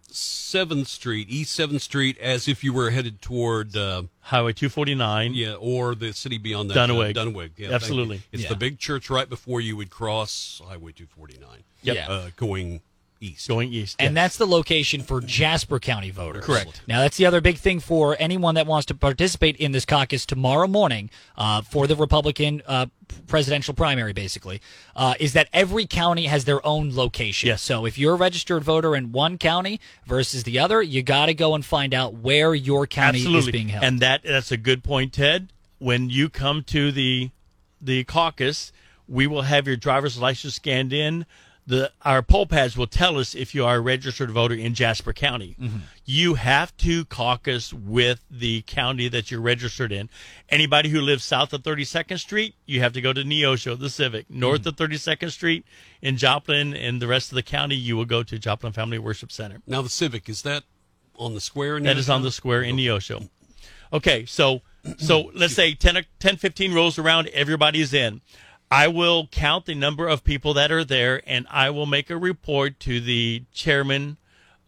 Seventh 0.09 0.87
Street, 0.87 1.29
East 1.29 1.53
Seventh 1.53 1.81
Street, 1.81 2.17
as 2.19 2.47
if 2.47 2.63
you 2.63 2.71
were 2.71 2.89
headed 2.91 3.21
toward, 3.21 3.75
uh, 3.75 4.03
Highway 4.21 4.53
249. 4.53 5.33
yeah, 5.33 5.53
or 5.55 5.95
the 5.95 6.13
city 6.13 6.37
beyond 6.37 6.71
that, 6.71 6.89
Duenweg. 6.89 7.17
Uh, 7.17 7.25
Duenweg, 7.25 7.51
yeah, 7.57 7.71
Absolutely. 7.71 8.21
It's 8.31 8.43
Yeah. 8.43 8.49
the 8.49 8.55
big 8.55 8.79
church 8.79 9.09
right 9.09 9.29
before 9.29 9.59
you 9.59 9.75
would 9.75 9.89
cross 9.89 10.61
Highway 10.65 10.93
249. 10.93 11.63
Yep. 11.83 11.95
Yeah. 11.95 12.07
uh, 12.09 12.29
going 12.37 12.81
east. 13.19 13.47
Going 13.47 13.71
east. 13.71 13.95
and 13.99 14.13
yes. 14.13 14.23
that's 14.23 14.37
the 14.37 14.47
location 14.47 15.01
for 15.01 15.21
Jasper 15.21 15.79
County 15.79 16.11
voters. 16.11 16.45
Correct. 16.45 16.81
Now, 16.87 17.01
that's 17.01 17.17
the 17.17 17.25
other 17.25 17.41
big 17.41 17.57
thing 17.57 17.79
for 17.79 18.15
anyone 18.19 18.55
that 18.55 18.67
wants 18.67 18.85
to 18.87 18.95
participate 18.95 19.55
in 19.57 19.71
this 19.71 19.85
caucus 19.85 20.25
tomorrow 20.25 20.67
morning 20.67 21.09
uh, 21.37 21.61
for 21.61 21.87
the 21.87 21.95
Republican 21.95 22.61
uh, 22.67 22.87
presidential 23.27 23.73
primary, 23.73 24.13
basically, 24.13 24.61
uh, 24.95 25.13
is 25.19 25.33
that 25.33 25.49
every 25.53 25.85
county 25.85 26.25
has 26.25 26.45
their 26.45 26.65
own 26.65 26.95
location. 26.95 27.47
Yes. 27.47 27.61
So 27.61 27.85
if 27.85 27.97
you're 27.97 28.13
a 28.13 28.17
registered 28.17 28.63
voter 28.63 28.95
in 28.95 29.11
one 29.11 29.37
county 29.37 29.79
versus 30.05 30.43
the 30.43 30.59
other, 30.59 30.81
you 30.81 31.03
got 31.03 31.27
to 31.27 31.33
go 31.33 31.55
and 31.55 31.65
find 31.65 31.93
out 31.93 32.13
where 32.15 32.53
your 32.55 32.87
county 32.87 33.19
Absolutely. 33.19 33.39
is 33.39 33.51
being 33.51 33.69
held. 33.69 33.83
And 33.83 33.99
that 33.99 34.23
that's 34.23 34.51
a 34.51 34.57
good 34.57 34.83
point, 34.83 35.13
Ted. 35.13 35.51
When 35.79 36.09
you 36.09 36.29
come 36.29 36.63
to 36.65 36.91
the 36.91 37.31
the 37.81 38.03
caucus, 38.03 38.71
we 39.07 39.27
will 39.27 39.43
have 39.43 39.67
your 39.67 39.75
driver's 39.75 40.17
license 40.17 40.55
scanned 40.55 40.93
in. 40.93 41.25
The 41.69 41.91
our 42.01 42.21
poll 42.23 42.45
pads 42.45 42.77
will 42.77 42.87
tell 42.87 43.17
us 43.17 43.35
if 43.35 43.53
you 43.53 43.65
are 43.65 43.75
a 43.75 43.79
registered 43.81 44.31
voter 44.31 44.55
in 44.55 44.73
Jasper 44.73 45.11
County. 45.11 45.57
Mm-hmm. 45.59 45.77
You 46.05 46.35
have 46.35 46.75
to 46.77 47.03
caucus 47.05 47.73
with 47.73 48.23
the 48.31 48.61
county 48.61 49.09
that 49.09 49.29
you're 49.29 49.41
registered 49.41 49.91
in. 49.91 50.09
Anybody 50.47 50.87
who 50.87 51.01
lives 51.01 51.25
south 51.25 51.51
of 51.51 51.63
32nd 51.63 52.19
Street, 52.19 52.55
you 52.65 52.79
have 52.79 52.93
to 52.93 53.01
go 53.01 53.11
to 53.11 53.21
Neosho, 53.23 53.77
the 53.77 53.89
Civic. 53.89 54.29
North 54.29 54.61
Mm-hmm. 54.61 54.69
of 54.69 54.75
32nd 54.77 55.29
Street 55.31 55.65
in 56.01 56.15
Joplin 56.15 56.73
and 56.73 57.01
the 57.01 57.07
rest 57.07 57.31
of 57.31 57.35
the 57.35 57.43
county, 57.43 57.75
you 57.75 57.97
will 57.97 58.05
go 58.05 58.23
to 58.23 58.39
Joplin 58.39 58.71
Family 58.71 58.97
Worship 58.97 59.29
Center. 59.31 59.61
Now, 59.67 59.81
the 59.81 59.89
Civic, 59.89 60.29
is 60.29 60.43
that 60.43 60.63
on 61.17 61.33
the 61.33 61.41
square? 61.41 61.75
In 61.75 61.83
That 61.83 61.97
is 61.97 62.09
on 62.09 62.21
the 62.21 62.31
square 62.31 62.61
in 62.61 62.77
Neosho. 62.77 63.27
Okay, 63.91 64.25
so 64.25 64.61
so 64.97 65.31
let's 65.35 65.53
say 65.53 65.73
10, 65.73 65.97
o- 65.97 66.01
10 66.19 66.37
15 66.37 66.73
rolls 66.73 66.97
around, 66.97 67.27
everybody's 67.33 67.93
in. 67.93 68.21
I 68.69 68.87
will 68.89 69.27
count 69.27 69.65
the 69.65 69.75
number 69.75 70.07
of 70.07 70.23
people 70.23 70.53
that 70.55 70.71
are 70.71 70.83
there, 70.83 71.21
and 71.25 71.47
I 71.49 71.69
will 71.69 71.85
make 71.85 72.09
a 72.09 72.17
report 72.17 72.79
to 72.81 72.99
the 72.99 73.43
chairman 73.53 74.17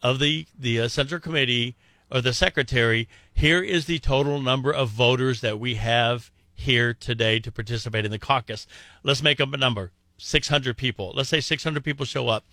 of 0.01 0.19
the 0.19 0.45
the 0.57 0.81
uh, 0.81 0.87
central 0.87 1.19
committee 1.19 1.75
or 2.09 2.21
the 2.21 2.33
secretary. 2.33 3.09
Here 3.33 3.61
is 3.61 3.85
the 3.85 3.99
total 3.99 4.41
number 4.41 4.71
of 4.71 4.89
voters 4.89 5.41
that 5.41 5.59
we 5.59 5.75
have 5.75 6.31
here 6.55 6.93
today 6.93 7.39
to 7.39 7.51
participate 7.51 8.05
in 8.05 8.11
the 8.11 8.19
caucus. 8.19 8.67
Let's 9.03 9.21
make 9.21 9.41
up 9.41 9.53
a 9.53 9.57
number: 9.57 9.91
600 10.17 10.77
people. 10.77 11.11
Let's 11.13 11.29
say 11.29 11.41
600 11.41 11.83
people 11.83 12.05
show 12.05 12.29
up. 12.29 12.45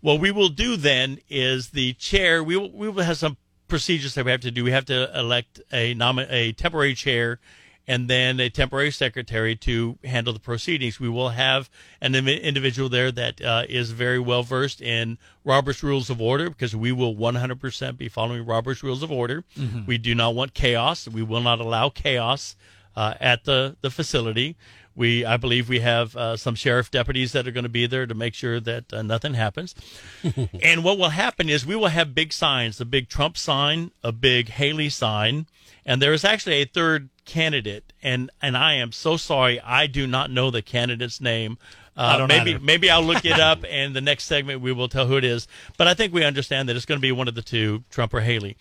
What 0.00 0.20
we 0.20 0.30
will 0.30 0.50
do 0.50 0.76
then 0.76 1.20
is 1.30 1.70
the 1.70 1.94
chair. 1.94 2.44
We 2.44 2.56
will 2.56 2.70
we 2.70 2.90
will 2.90 3.02
have 3.04 3.16
some 3.16 3.38
procedures 3.66 4.14
that 4.14 4.26
we 4.26 4.30
have 4.30 4.40
to 4.42 4.50
do. 4.50 4.64
We 4.64 4.72
have 4.72 4.84
to 4.86 5.18
elect 5.18 5.58
a 5.72 5.96
a 6.28 6.52
temporary 6.52 6.94
chair, 6.94 7.40
and 7.86 8.08
then 8.08 8.38
a 8.38 8.48
temporary 8.48 8.90
secretary 8.90 9.56
to 9.56 9.98
handle 10.04 10.32
the 10.32 10.38
proceedings. 10.38 11.00
We 11.00 11.08
will 11.08 11.30
have 11.30 11.68
an 12.00 12.14
individual 12.14 12.88
there 12.88 13.10
that 13.12 13.40
uh, 13.42 13.64
is 13.68 13.90
very 13.90 14.18
well 14.18 14.42
versed 14.42 14.80
in 14.80 15.18
Robert's 15.44 15.82
Rules 15.82 16.08
of 16.10 16.20
Order 16.20 16.48
because 16.48 16.76
we 16.76 16.92
will 16.92 17.14
100% 17.14 17.96
be 17.96 18.08
following 18.08 18.46
Robert's 18.46 18.82
Rules 18.82 19.02
of 19.02 19.10
Order. 19.10 19.44
We 19.86 19.98
do 19.98 20.14
not 20.14 20.34
want 20.34 20.54
chaos. 20.54 21.08
We 21.08 21.22
will 21.22 21.40
not 21.40 21.60
allow 21.60 21.88
chaos 21.88 22.56
uh, 22.96 23.14
at 23.20 23.44
the 23.44 23.76
the 23.80 23.90
facility. 23.90 24.56
We, 24.94 25.24
I 25.24 25.38
believe, 25.38 25.70
we 25.70 25.80
have 25.80 26.14
uh, 26.14 26.36
some 26.36 26.54
sheriff 26.54 26.90
deputies 26.90 27.32
that 27.32 27.48
are 27.48 27.50
going 27.50 27.64
to 27.64 27.70
be 27.70 27.86
there 27.86 28.06
to 28.06 28.14
make 28.14 28.34
sure 28.34 28.60
that 28.60 28.92
uh, 28.92 29.00
nothing 29.00 29.32
happens. 29.32 29.74
and 30.62 30.84
what 30.84 30.98
will 30.98 31.08
happen 31.08 31.48
is 31.48 31.64
we 31.64 31.76
will 31.76 31.88
have 31.88 32.14
big 32.14 32.32
signs: 32.32 32.78
a 32.78 32.84
big 32.84 33.08
Trump 33.08 33.38
sign, 33.38 33.92
a 34.04 34.12
big 34.12 34.50
Haley 34.50 34.90
sign, 34.90 35.46
and 35.84 36.00
there 36.00 36.12
is 36.12 36.24
actually 36.24 36.62
a 36.62 36.64
third 36.64 37.08
candidate. 37.24 37.92
and 38.02 38.30
And 38.40 38.56
I 38.56 38.74
am 38.74 38.92
so 38.92 39.16
sorry, 39.16 39.60
I 39.60 39.86
do 39.86 40.06
not 40.06 40.30
know 40.30 40.50
the 40.50 40.62
candidate's 40.62 41.20
name. 41.20 41.58
Uh, 41.94 42.26
maybe 42.26 42.52
either. 42.52 42.60
maybe 42.60 42.90
I'll 42.90 43.02
look 43.02 43.24
it 43.24 43.38
up, 43.50 43.64
and 43.68 43.94
the 43.94 44.00
next 44.00 44.24
segment 44.24 44.60
we 44.60 44.72
will 44.72 44.88
tell 44.88 45.06
who 45.06 45.16
it 45.16 45.24
is. 45.24 45.46
But 45.76 45.88
I 45.88 45.94
think 45.94 46.12
we 46.12 46.24
understand 46.24 46.68
that 46.68 46.76
it's 46.76 46.86
going 46.86 46.98
to 46.98 47.02
be 47.02 47.12
one 47.12 47.28
of 47.28 47.34
the 47.34 47.42
two, 47.42 47.84
Trump 47.90 48.14
or 48.14 48.20
Haley. 48.20 48.56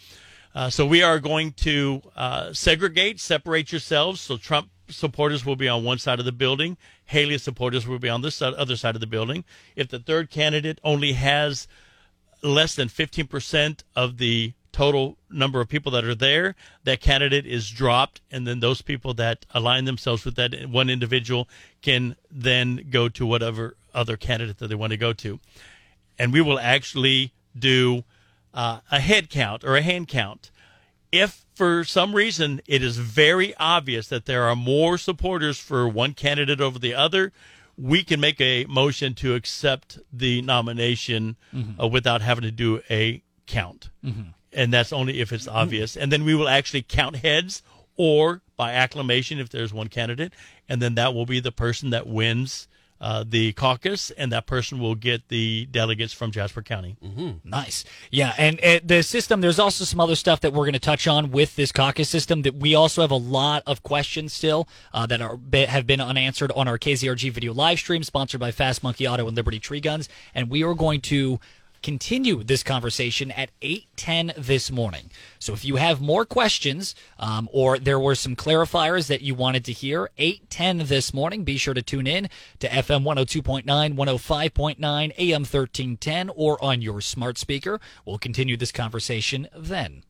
Uh, 0.54 0.70
so 0.70 0.86
we 0.86 1.02
are 1.02 1.20
going 1.20 1.54
to 1.54 2.02
uh, 2.16 2.52
segregate, 2.54 3.20
separate 3.22 3.72
yourselves. 3.72 4.20
So 4.20 4.36
Trump 4.36 4.70
supporters 4.90 5.46
will 5.46 5.56
be 5.56 5.70
on 5.70 5.86
one 5.86 5.98
side 5.98 6.20
of 6.20 6.26
the 6.26 6.34
building. 6.34 6.78
Haley 7.06 7.38
supporters 7.38 7.88
will 7.88 8.00
be 8.00 8.10
on 8.10 8.22
the 8.22 8.56
other 8.58 8.76
side 8.76 8.96
of 8.96 9.02
the 9.02 9.08
building. 9.08 9.46
If 9.78 9.88
the 9.88 10.00
third 10.00 10.30
candidate 10.30 10.80
only 10.84 11.14
has 11.14 11.68
less 12.44 12.76
than 12.76 12.90
15% 12.90 13.84
of 13.96 14.18
the 14.18 14.54
total 14.72 15.18
number 15.30 15.62
of 15.62 15.68
people 15.68 15.92
that 15.92 16.04
are 16.04 16.16
there, 16.16 16.56
that 16.84 17.02
candidate 17.02 17.46
is 17.46 17.70
dropped, 17.70 18.22
and 18.32 18.48
then 18.48 18.60
those 18.60 18.82
people 18.82 19.14
that 19.16 19.46
align 19.54 19.86
themselves 19.86 20.26
with 20.26 20.36
that 20.36 20.70
one 20.70 20.90
individual 20.90 21.48
can 21.82 22.16
then 22.30 22.88
go 22.90 23.10
to 23.10 23.26
whatever 23.26 23.76
other 23.94 24.18
candidate 24.18 24.58
that 24.60 24.68
they 24.68 24.76
want 24.76 24.92
to 24.92 24.98
go 24.98 25.14
to. 25.14 25.40
And 26.18 26.32
we 26.32 26.42
will 26.42 26.60
actually 26.60 27.34
do 27.58 28.04
uh, 28.54 28.80
a 28.92 29.00
head 29.00 29.30
count 29.30 29.64
or 29.64 29.76
a 29.76 29.82
hand 29.82 30.08
count. 30.08 30.52
If 31.12 31.46
for 31.56 31.84
some 31.84 32.16
reason 32.16 32.62
it 32.68 32.82
is 32.82 32.98
very 32.98 33.54
obvious 33.56 34.08
that 34.08 34.26
there 34.26 34.44
are 34.44 34.56
more 34.56 34.98
supporters 34.98 35.60
for 35.60 35.88
one 35.88 36.14
candidate 36.14 36.62
over 36.62 36.80
the 36.80 36.94
other, 36.94 37.34
we 37.78 38.04
can 38.04 38.20
make 38.20 38.40
a 38.40 38.66
motion 38.66 39.14
to 39.16 39.36
accept 39.36 40.00
the 40.14 40.42
nomination 40.42 41.36
mm-hmm. 41.54 41.82
uh, 41.82 41.88
without 41.88 42.22
having 42.22 42.44
to 42.44 42.52
do 42.52 42.82
a 42.90 43.22
count. 43.48 43.90
Mm-hmm 44.06 44.32
and 44.54 44.72
that's 44.72 44.94
only 44.94 45.20
if 45.22 45.32
it's 45.32 45.48
obvious. 45.48 45.96
And 45.96 46.12
then 46.12 46.24
we 46.24 46.36
will 46.36 46.50
actually 46.50 46.84
count 46.84 47.18
heads 47.18 47.62
or 47.98 48.42
by 48.58 48.74
acclamation 48.74 49.40
if 49.40 49.50
there's 49.50 49.74
one 49.74 49.88
candidate, 49.88 50.34
and 50.70 50.82
then 50.82 50.96
that 50.96 51.14
will 51.14 51.26
be 51.26 51.40
the 51.40 51.52
person 51.52 51.90
that 51.92 52.08
wins 52.08 52.68
uh, 53.02 53.24
the 53.28 53.52
caucus, 53.54 54.12
and 54.12 54.32
that 54.32 54.46
person 54.46 54.80
will 54.80 54.94
get 54.94 55.28
the 55.30 55.66
delegates 55.66 56.14
from 56.14 56.30
Jasper 56.30 56.62
County. 56.62 56.98
Mm-hmm. 57.04 57.50
Nice. 57.50 57.84
Yeah, 58.12 58.34
and, 58.38 58.60
the 58.88 59.02
system, 59.02 59.42
there's 59.42 59.58
also 59.58 59.86
some 59.86 60.00
other 60.00 60.16
stuff 60.16 60.42
that 60.42 60.54
we're 60.54 60.66
going 60.66 60.74
to 60.74 60.80
touch 60.80 61.08
on 61.08 61.32
with 61.32 61.56
this 61.56 61.72
caucus 61.72 62.10
system 62.10 62.44
that 62.44 62.56
we 62.56 62.76
also 62.76 63.02
have 63.02 63.10
a 63.10 63.16
lot 63.16 63.64
of 63.66 63.82
questions 63.82 64.34
still 64.34 64.68
uh, 64.94 65.08
that 65.08 65.20
are 65.20 65.40
have 65.68 65.88
been 65.88 66.00
unanswered 66.00 66.52
on 66.52 66.68
our 66.68 66.78
KZRG 66.78 67.32
video 67.32 67.54
live 67.56 67.80
stream, 67.80 68.04
sponsored 68.04 68.40
by 68.40 68.52
Fast 68.52 68.84
Monkey 68.84 69.08
Auto 69.08 69.28
and 69.28 69.36
Liberty 69.36 69.60
Tree 69.60 69.82
Guns, 69.82 70.08
and 70.36 70.48
we 70.48 70.64
are 70.64 70.76
going 70.76 71.02
to 71.02 71.40
continue 71.82 72.44
this 72.44 72.64
conversation 72.64 73.32
at 73.32 73.52
8.10 73.62 74.36
this 74.36 74.72
morning. 74.72 75.10
So 75.40 75.54
if 75.54 75.66
you 75.66 75.78
have 75.78 76.02
more 76.02 76.26
questions 76.26 76.96
um, 77.20 77.50
or 77.52 77.78
there 77.78 78.00
were 78.00 78.16
some 78.16 78.36
clarifiers 78.36 79.08
that 79.08 79.22
you 79.22 79.36
wanted 79.36 79.66
to 79.66 79.72
hear, 79.72 80.10
8.10 80.18 80.88
this 80.88 81.14
morning, 81.14 81.44
be 81.44 81.58
sure 81.58 81.74
to 81.74 81.82
tune 81.82 82.08
in 82.08 82.30
to 82.60 82.68
FM 82.68 83.04
102.9, 83.04 83.66
105.9, 83.66 85.14
AM 85.18 85.42
1310, 85.42 86.30
or 86.36 86.64
on 86.64 86.82
your 86.82 87.02
smart 87.02 87.38
speaker. 87.38 87.80
We'll 88.06 88.18
continue 88.18 88.58
this 88.58 88.72
conversation 88.72 89.48
then. 89.56 90.04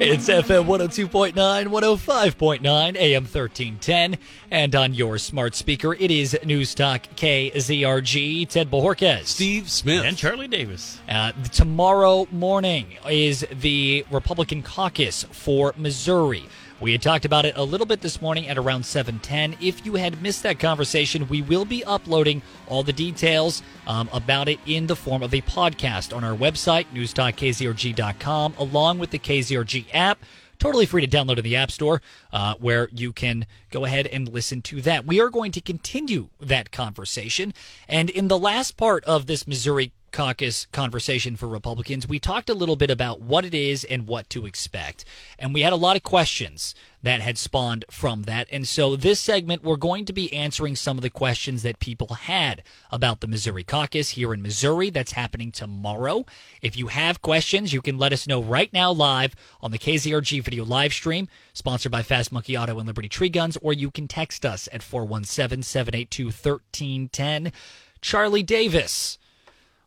It's 0.00 0.28
FM 0.28 0.66
102.9, 0.66 1.34
105.9, 1.34 2.96
AM 2.96 3.22
1310, 3.24 4.16
and 4.48 4.74
on 4.76 4.94
your 4.94 5.18
smart 5.18 5.56
speaker, 5.56 5.92
it 5.92 6.12
is 6.12 6.38
News 6.44 6.72
Talk 6.72 7.02
KZRG. 7.16 8.48
Ted 8.48 8.70
Bojorquez. 8.70 9.24
Steve 9.24 9.68
Smith. 9.68 10.04
And 10.04 10.16
Charlie 10.16 10.46
Davis. 10.46 11.00
Uh, 11.08 11.32
tomorrow 11.50 12.28
morning 12.30 12.96
is 13.10 13.44
the 13.50 14.06
Republican 14.12 14.62
caucus 14.62 15.24
for 15.32 15.74
Missouri. 15.76 16.44
We 16.80 16.92
had 16.92 17.02
talked 17.02 17.24
about 17.24 17.44
it 17.44 17.56
a 17.56 17.64
little 17.64 17.86
bit 17.86 18.02
this 18.02 18.22
morning 18.22 18.46
at 18.46 18.56
around 18.56 18.84
7:10. 18.84 19.56
If 19.60 19.84
you 19.84 19.94
had 19.94 20.22
missed 20.22 20.44
that 20.44 20.60
conversation, 20.60 21.28
we 21.28 21.42
will 21.42 21.64
be 21.64 21.82
uploading 21.84 22.40
all 22.68 22.84
the 22.84 22.92
details 22.92 23.62
um, 23.88 24.08
about 24.12 24.48
it 24.48 24.60
in 24.64 24.86
the 24.86 24.94
form 24.94 25.24
of 25.24 25.34
a 25.34 25.40
podcast 25.40 26.16
on 26.16 26.22
our 26.22 26.36
website, 26.36 26.86
newstalkkzrg.com, 26.94 28.54
along 28.58 29.00
with 29.00 29.10
the 29.10 29.18
KZRG 29.18 29.86
app. 29.92 30.20
Totally 30.60 30.86
free 30.86 31.04
to 31.04 31.16
download 31.16 31.38
in 31.38 31.44
the 31.44 31.56
App 31.56 31.70
Store, 31.70 32.00
uh, 32.32 32.54
where 32.58 32.88
you 32.92 33.12
can 33.12 33.46
go 33.70 33.84
ahead 33.84 34.06
and 34.06 34.28
listen 34.28 34.62
to 34.62 34.80
that. 34.82 35.04
We 35.04 35.20
are 35.20 35.30
going 35.30 35.52
to 35.52 35.60
continue 35.60 36.28
that 36.40 36.70
conversation. 36.72 37.54
And 37.88 38.10
in 38.10 38.28
the 38.28 38.38
last 38.38 38.76
part 38.76 39.04
of 39.04 39.26
this 39.26 39.46
Missouri 39.46 39.92
caucus 40.12 40.66
conversation 40.72 41.36
for 41.36 41.48
Republicans, 41.48 42.08
we 42.08 42.18
talked 42.18 42.50
a 42.50 42.54
little 42.54 42.76
bit 42.76 42.90
about 42.90 43.20
what 43.20 43.44
it 43.44 43.54
is 43.54 43.84
and 43.84 44.06
what 44.06 44.28
to 44.30 44.46
expect. 44.46 45.04
And 45.38 45.54
we 45.54 45.62
had 45.62 45.72
a 45.72 45.76
lot 45.76 45.96
of 45.96 46.02
questions 46.02 46.74
that 47.02 47.20
had 47.20 47.38
spawned 47.38 47.84
from 47.90 48.22
that. 48.22 48.48
And 48.50 48.66
so 48.66 48.96
this 48.96 49.20
segment, 49.20 49.62
we're 49.62 49.76
going 49.76 50.04
to 50.06 50.12
be 50.12 50.32
answering 50.32 50.74
some 50.74 50.98
of 50.98 51.02
the 51.02 51.10
questions 51.10 51.62
that 51.62 51.78
people 51.78 52.08
had 52.14 52.62
about 52.90 53.20
the 53.20 53.28
Missouri 53.28 53.62
caucus 53.62 54.10
here 54.10 54.34
in 54.34 54.42
Missouri. 54.42 54.90
That's 54.90 55.12
happening 55.12 55.52
tomorrow. 55.52 56.24
If 56.60 56.76
you 56.76 56.88
have 56.88 57.22
questions, 57.22 57.72
you 57.72 57.80
can 57.80 57.98
let 57.98 58.12
us 58.12 58.26
know 58.26 58.42
right 58.42 58.72
now 58.72 58.90
live 58.90 59.34
on 59.60 59.70
the 59.70 59.78
KZRG 59.78 60.42
video 60.42 60.64
live 60.64 60.92
stream, 60.92 61.28
sponsored 61.52 61.92
by 61.92 62.02
Fast 62.02 62.32
Monkey 62.32 62.56
Auto 62.56 62.78
and 62.78 62.86
Liberty 62.86 63.08
Tree 63.08 63.28
Guns, 63.28 63.56
or 63.62 63.72
you 63.72 63.90
can 63.90 64.08
text 64.08 64.44
us 64.44 64.68
at 64.72 64.82
417 64.82 65.62
782 65.62 66.24
1310. 66.26 67.52
Charlie 68.00 68.42
Davis 68.42 69.18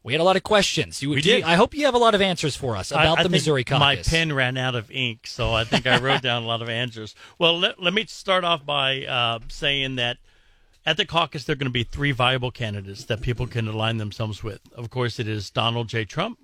we 0.03 0.13
had 0.13 0.21
a 0.21 0.23
lot 0.23 0.35
of 0.35 0.43
questions. 0.43 1.01
You, 1.01 1.09
we 1.09 1.21
did. 1.21 1.39
You, 1.39 1.45
I 1.45 1.55
hope 1.55 1.75
you 1.75 1.85
have 1.85 1.93
a 1.93 1.99
lot 1.99 2.15
of 2.15 2.21
answers 2.21 2.55
for 2.55 2.75
us 2.75 2.91
about 2.91 3.17
I, 3.17 3.21
I 3.21 3.23
the 3.23 3.29
Missouri 3.29 3.63
caucus. 3.63 3.79
My 3.79 3.95
pen 3.97 4.33
ran 4.33 4.57
out 4.57 4.75
of 4.75 4.89
ink, 4.89 5.27
so 5.27 5.53
I 5.53 5.63
think 5.63 5.85
I 5.85 5.99
wrote 5.99 6.21
down 6.21 6.43
a 6.43 6.47
lot 6.47 6.61
of 6.61 6.69
answers. 6.69 7.15
Well, 7.37 7.59
let, 7.59 7.81
let 7.81 7.93
me 7.93 8.05
start 8.07 8.43
off 8.43 8.65
by 8.65 9.05
uh, 9.05 9.39
saying 9.49 9.95
that 9.95 10.17
at 10.85 10.97
the 10.97 11.05
caucus, 11.05 11.43
there 11.43 11.53
are 11.53 11.57
going 11.57 11.65
to 11.65 11.71
be 11.71 11.83
three 11.83 12.11
viable 12.11 12.49
candidates 12.49 13.05
that 13.05 13.21
people 13.21 13.45
can 13.45 13.67
align 13.67 13.97
themselves 13.97 14.43
with. 14.43 14.61
Of 14.73 14.89
course, 14.89 15.19
it 15.19 15.27
is 15.27 15.51
Donald 15.51 15.87
J. 15.87 16.05
Trump, 16.05 16.39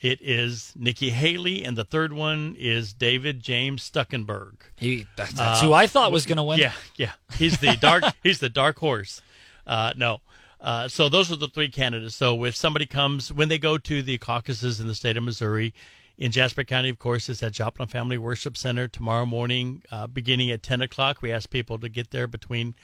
it 0.00 0.20
is 0.20 0.72
Nikki 0.74 1.10
Haley, 1.10 1.64
and 1.64 1.78
the 1.78 1.84
third 1.84 2.12
one 2.12 2.56
is 2.58 2.92
David 2.92 3.40
James 3.40 3.88
Stuckenberg. 3.88 4.54
He, 4.74 5.06
that's, 5.16 5.34
that's 5.34 5.62
uh, 5.62 5.64
who 5.64 5.72
I 5.72 5.86
thought 5.86 6.10
was 6.10 6.26
going 6.26 6.38
to 6.38 6.42
win. 6.42 6.58
Yeah, 6.58 6.72
yeah. 6.96 7.12
He's 7.38 7.58
the 7.58 7.76
dark. 7.80 8.02
he's 8.24 8.40
the 8.40 8.48
dark 8.48 8.80
horse. 8.80 9.22
Uh, 9.64 9.92
no, 9.96 10.20
uh, 10.62 10.86
so 10.86 11.08
those 11.08 11.30
are 11.32 11.36
the 11.36 11.48
three 11.48 11.68
candidates. 11.68 12.14
So 12.14 12.44
if 12.44 12.54
somebody 12.54 12.86
comes 12.86 13.32
when 13.32 13.48
they 13.48 13.58
go 13.58 13.76
to 13.78 14.02
the 14.02 14.16
caucuses 14.18 14.80
in 14.80 14.86
the 14.86 14.94
state 14.94 15.16
of 15.16 15.24
Missouri, 15.24 15.74
in 16.16 16.30
Jasper 16.30 16.62
County, 16.62 16.88
of 16.88 17.00
course, 17.00 17.28
it's 17.28 17.42
at 17.42 17.52
Joplin 17.52 17.88
Family 17.88 18.16
Worship 18.16 18.56
Center 18.56 18.86
tomorrow 18.86 19.26
morning, 19.26 19.82
uh, 19.90 20.06
beginning 20.06 20.52
at 20.52 20.62
10 20.62 20.80
o'clock. 20.80 21.20
We 21.20 21.32
ask 21.32 21.50
people 21.50 21.78
to 21.80 21.88
get 21.88 22.12
there 22.12 22.28
between 22.28 22.76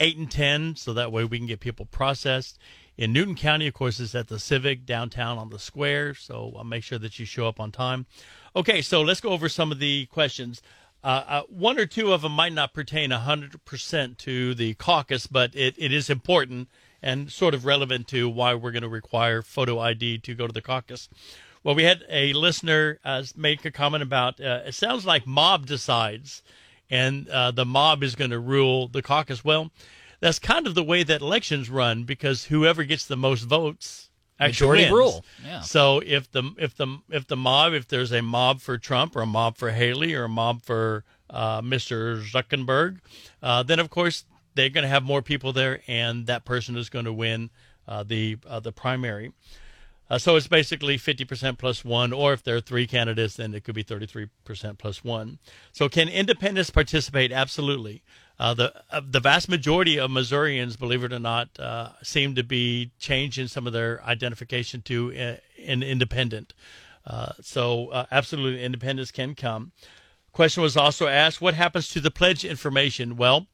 8 0.00 0.16
and 0.16 0.30
10, 0.30 0.76
so 0.76 0.94
that 0.94 1.12
way 1.12 1.24
we 1.24 1.36
can 1.36 1.46
get 1.46 1.60
people 1.60 1.84
processed. 1.84 2.58
In 2.96 3.12
Newton 3.12 3.34
County, 3.34 3.66
of 3.66 3.74
course, 3.74 4.00
it's 4.00 4.14
at 4.14 4.28
the 4.28 4.38
Civic 4.38 4.86
downtown 4.86 5.36
on 5.36 5.50
the 5.50 5.58
square, 5.58 6.14
so 6.14 6.54
I'll 6.56 6.64
make 6.64 6.84
sure 6.84 6.98
that 6.98 7.18
you 7.18 7.26
show 7.26 7.46
up 7.46 7.60
on 7.60 7.70
time. 7.70 8.06
Okay, 8.54 8.80
so 8.80 9.02
let's 9.02 9.20
go 9.20 9.30
over 9.30 9.50
some 9.50 9.70
of 9.70 9.78
the 9.78 10.06
questions. 10.06 10.62
Uh, 11.04 11.24
uh, 11.28 11.42
one 11.48 11.78
or 11.78 11.84
two 11.84 12.14
of 12.14 12.22
them 12.22 12.32
might 12.32 12.54
not 12.54 12.72
pertain 12.72 13.10
100% 13.10 14.16
to 14.16 14.54
the 14.54 14.74
caucus, 14.74 15.26
but 15.26 15.54
it, 15.54 15.74
it 15.76 15.92
is 15.92 16.08
important 16.08 16.68
and 17.06 17.30
sort 17.30 17.54
of 17.54 17.64
relevant 17.64 18.08
to 18.08 18.28
why 18.28 18.52
we're 18.52 18.72
going 18.72 18.82
to 18.82 18.88
require 18.88 19.40
photo 19.40 19.78
ID 19.78 20.18
to 20.18 20.34
go 20.34 20.48
to 20.48 20.52
the 20.52 20.60
caucus. 20.60 21.08
Well, 21.62 21.76
we 21.76 21.84
had 21.84 22.04
a 22.08 22.32
listener 22.32 22.98
uh, 23.04 23.22
make 23.36 23.64
a 23.64 23.70
comment 23.70 24.02
about 24.02 24.40
uh, 24.40 24.62
it 24.66 24.74
sounds 24.74 25.06
like 25.06 25.24
mob 25.24 25.66
decides, 25.66 26.42
and 26.90 27.28
uh, 27.28 27.52
the 27.52 27.64
mob 27.64 28.02
is 28.02 28.16
going 28.16 28.32
to 28.32 28.40
rule 28.40 28.88
the 28.88 29.02
caucus. 29.02 29.44
Well, 29.44 29.70
that's 30.18 30.40
kind 30.40 30.66
of 30.66 30.74
the 30.74 30.82
way 30.82 31.04
that 31.04 31.20
elections 31.20 31.70
run 31.70 32.02
because 32.02 32.46
whoever 32.46 32.82
gets 32.82 33.06
the 33.06 33.16
most 33.16 33.42
votes 33.42 34.10
actually 34.40 34.66
Majority 34.66 34.82
wins. 34.84 34.92
rule. 34.94 35.24
Yeah. 35.44 35.60
So 35.60 36.02
if 36.04 36.30
the 36.32 36.42
if 36.58 36.74
the 36.74 36.98
if 37.08 37.28
the 37.28 37.36
mob 37.36 37.72
if 37.72 37.86
there's 37.86 38.12
a 38.12 38.20
mob 38.20 38.60
for 38.60 38.78
Trump 38.78 39.14
or 39.14 39.22
a 39.22 39.26
mob 39.26 39.56
for 39.56 39.70
Haley 39.70 40.12
or 40.14 40.24
a 40.24 40.28
mob 40.28 40.62
for 40.62 41.04
uh, 41.30 41.60
Mr. 41.60 42.20
Stuckenberg, 42.24 42.98
uh, 43.42 43.62
then 43.62 43.78
of 43.78 43.90
course 43.90 44.24
they're 44.56 44.70
going 44.70 44.82
to 44.82 44.88
have 44.88 45.04
more 45.04 45.22
people 45.22 45.52
there, 45.52 45.80
and 45.86 46.26
that 46.26 46.44
person 46.44 46.76
is 46.76 46.88
going 46.88 47.04
to 47.04 47.12
win 47.12 47.50
uh, 47.86 48.02
the 48.02 48.38
uh, 48.48 48.58
the 48.58 48.72
primary. 48.72 49.32
Uh, 50.08 50.18
so 50.18 50.36
it's 50.36 50.46
basically 50.46 50.96
50% 50.96 51.58
plus 51.58 51.84
one, 51.84 52.12
or 52.12 52.32
if 52.32 52.44
there 52.44 52.54
are 52.54 52.60
three 52.60 52.86
candidates, 52.86 53.34
then 53.34 53.52
it 53.54 53.64
could 53.64 53.74
be 53.74 53.82
33% 53.82 54.28
plus 54.78 55.02
one. 55.02 55.40
So 55.72 55.88
can 55.88 56.08
independents 56.08 56.70
participate? 56.70 57.32
Absolutely. 57.32 58.04
Uh, 58.38 58.54
the 58.54 58.82
uh, 58.92 59.00
the 59.04 59.18
vast 59.18 59.48
majority 59.48 59.98
of 59.98 60.10
Missourians, 60.10 60.76
believe 60.76 61.02
it 61.02 61.12
or 61.12 61.18
not, 61.18 61.48
uh, 61.58 61.90
seem 62.02 62.34
to 62.34 62.44
be 62.44 62.92
changing 62.98 63.48
some 63.48 63.66
of 63.66 63.72
their 63.72 64.02
identification 64.04 64.82
to 64.82 65.10
an 65.64 65.82
independent. 65.82 66.54
so 67.40 68.06
absolutely, 68.10 68.62
independents 68.62 69.10
can 69.10 69.34
come. 69.34 69.72
Question 70.32 70.62
was 70.62 70.76
also 70.76 71.06
asked: 71.06 71.40
What 71.40 71.54
happens 71.54 71.88
to 71.88 72.00
the 72.00 72.10
pledge 72.10 72.44
information? 72.44 73.16
Well, 73.16 73.46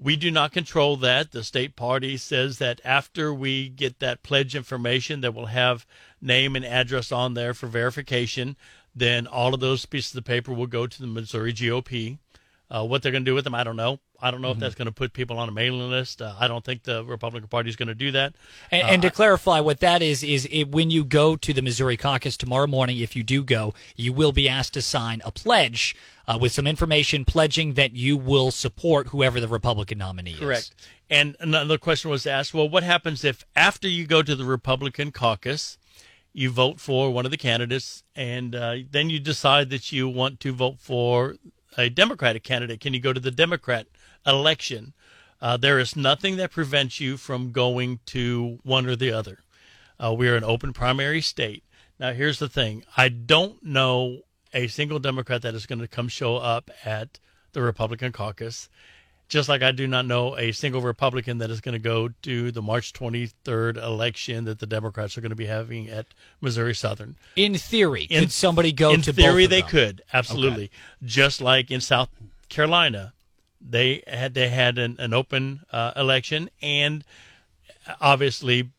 we 0.00 0.16
do 0.16 0.30
not 0.30 0.52
control 0.52 0.96
that. 0.98 1.32
The 1.32 1.42
state 1.42 1.74
party 1.74 2.16
says 2.16 2.58
that 2.58 2.80
after 2.84 3.34
we 3.34 3.68
get 3.68 3.98
that 3.98 4.22
pledge 4.22 4.54
information 4.54 5.20
that 5.22 5.34
will 5.34 5.46
have 5.46 5.86
name 6.20 6.54
and 6.54 6.64
address 6.64 7.10
on 7.10 7.34
there 7.34 7.52
for 7.52 7.66
verification, 7.66 8.56
then 8.94 9.26
all 9.26 9.54
of 9.54 9.60
those 9.60 9.86
pieces 9.86 10.14
of 10.14 10.24
paper 10.24 10.52
will 10.52 10.66
go 10.66 10.86
to 10.86 11.00
the 11.00 11.06
Missouri 11.06 11.52
GOP. 11.52 12.18
Uh, 12.70 12.84
what 12.84 13.02
they're 13.02 13.12
going 13.12 13.24
to 13.24 13.30
do 13.30 13.34
with 13.34 13.44
them, 13.44 13.54
I 13.54 13.64
don't 13.64 13.76
know. 13.76 13.98
I 14.20 14.32
don't 14.32 14.42
know 14.42 14.50
if 14.50 14.58
that's 14.58 14.74
going 14.74 14.86
to 14.86 14.92
put 14.92 15.12
people 15.12 15.38
on 15.38 15.48
a 15.48 15.52
mailing 15.52 15.90
list. 15.90 16.20
Uh, 16.20 16.34
I 16.38 16.48
don't 16.48 16.64
think 16.64 16.82
the 16.82 17.04
Republican 17.04 17.48
Party 17.48 17.68
is 17.68 17.76
going 17.76 17.88
to 17.88 17.94
do 17.94 18.10
that. 18.12 18.34
And, 18.70 18.88
and 18.88 19.02
to 19.02 19.10
clarify, 19.10 19.60
what 19.60 19.78
that 19.78 20.02
is 20.02 20.24
is 20.24 20.48
it, 20.50 20.72
when 20.72 20.90
you 20.90 21.04
go 21.04 21.36
to 21.36 21.52
the 21.52 21.62
Missouri 21.62 21.96
caucus 21.96 22.36
tomorrow 22.36 22.66
morning, 22.66 22.98
if 22.98 23.14
you 23.14 23.22
do 23.22 23.44
go, 23.44 23.74
you 23.94 24.12
will 24.12 24.32
be 24.32 24.48
asked 24.48 24.74
to 24.74 24.82
sign 24.82 25.22
a 25.24 25.30
pledge 25.30 25.94
uh, 26.26 26.36
with 26.40 26.50
some 26.50 26.66
information 26.66 27.24
pledging 27.24 27.74
that 27.74 27.92
you 27.92 28.16
will 28.16 28.50
support 28.50 29.08
whoever 29.08 29.38
the 29.40 29.48
Republican 29.48 29.98
nominee 29.98 30.32
is. 30.32 30.40
Correct. 30.40 30.74
And 31.08 31.36
another 31.38 31.78
question 31.78 32.10
was 32.10 32.26
asked 32.26 32.52
well, 32.52 32.68
what 32.68 32.82
happens 32.82 33.24
if 33.24 33.44
after 33.54 33.88
you 33.88 34.04
go 34.04 34.22
to 34.22 34.34
the 34.34 34.44
Republican 34.44 35.12
caucus, 35.12 35.78
you 36.32 36.50
vote 36.50 36.80
for 36.80 37.12
one 37.12 37.24
of 37.24 37.30
the 37.30 37.36
candidates, 37.36 38.02
and 38.16 38.54
uh, 38.54 38.76
then 38.90 39.10
you 39.10 39.20
decide 39.20 39.70
that 39.70 39.92
you 39.92 40.08
want 40.08 40.40
to 40.40 40.52
vote 40.52 40.80
for 40.80 41.36
a 41.76 41.88
Democratic 41.88 42.42
candidate? 42.42 42.80
Can 42.80 42.92
you 42.94 43.00
go 43.00 43.12
to 43.12 43.20
the 43.20 43.30
Democrat 43.30 43.86
election? 44.26 44.94
Uh, 45.40 45.56
there 45.56 45.78
is 45.78 45.94
nothing 45.94 46.36
that 46.36 46.50
prevents 46.50 47.00
you 47.00 47.16
from 47.16 47.52
going 47.52 48.00
to 48.06 48.58
one 48.64 48.86
or 48.86 48.96
the 48.96 49.12
other. 49.12 49.38
Uh, 50.02 50.12
we 50.12 50.28
are 50.28 50.36
an 50.36 50.44
open 50.44 50.72
primary 50.72 51.20
state. 51.20 51.64
Now, 51.98 52.12
here's 52.12 52.38
the 52.38 52.48
thing 52.48 52.84
I 52.96 53.08
don't 53.08 53.62
know 53.62 54.20
a 54.54 54.66
single 54.68 54.98
Democrat 54.98 55.42
that 55.42 55.54
is 55.54 55.66
going 55.66 55.80
to 55.80 55.88
come 55.88 56.08
show 56.08 56.36
up 56.36 56.70
at 56.84 57.18
the 57.52 57.62
Republican 57.62 58.12
caucus 58.12 58.68
just 59.28 59.48
like 59.48 59.62
I 59.62 59.72
do 59.72 59.86
not 59.86 60.06
know 60.06 60.36
a 60.36 60.52
single 60.52 60.80
Republican 60.80 61.38
that 61.38 61.50
is 61.50 61.60
going 61.60 61.74
to 61.74 61.78
go 61.78 62.08
to 62.22 62.50
the 62.50 62.62
March 62.62 62.92
23rd 62.92 63.76
election 63.76 64.44
that 64.46 64.58
the 64.58 64.66
Democrats 64.66 65.16
are 65.16 65.20
going 65.20 65.30
to 65.30 65.36
be 65.36 65.46
having 65.46 65.88
at 65.88 66.06
Missouri 66.40 66.74
Southern. 66.74 67.16
In 67.36 67.54
theory, 67.54 68.04
in, 68.04 68.20
could 68.20 68.32
somebody 68.32 68.72
go 68.72 68.90
in 68.90 69.02
to 69.02 69.12
theory 69.12 69.46
they 69.46 69.60
them? 69.60 69.70
could 69.70 70.02
absolutely 70.12 70.64
okay. 70.64 70.72
just 71.04 71.40
like 71.40 71.70
in 71.70 71.80
South 71.80 72.08
Carolina 72.48 73.12
they 73.60 74.02
had 74.06 74.34
they 74.34 74.48
had 74.48 74.78
an, 74.78 74.96
an 74.98 75.12
open 75.12 75.60
uh, 75.72 75.92
election 75.96 76.50
and 76.62 77.04
obviously 78.00 78.70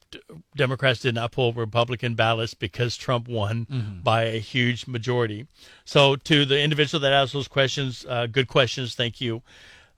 Democrats 0.56 1.02
did 1.02 1.16
not 1.16 1.32
pull 1.32 1.54
Republican 1.54 2.16
ballots 2.16 2.54
because 2.54 2.98
Trump 2.98 3.28
won 3.28 3.66
mm-hmm. 3.66 4.00
by 4.02 4.24
a 4.24 4.40
huge 4.40 4.88
majority. 4.88 5.48
So, 5.86 6.16
to 6.16 6.46
the 6.46 6.60
individual 6.60 7.00
that 7.02 7.14
asked 7.14 7.34
those 7.34 7.48
questions, 7.48 8.06
uh, 8.10 8.28
good 8.28 8.48
questions. 8.48 8.96
Thank 8.96 9.22
you. 9.22 9.44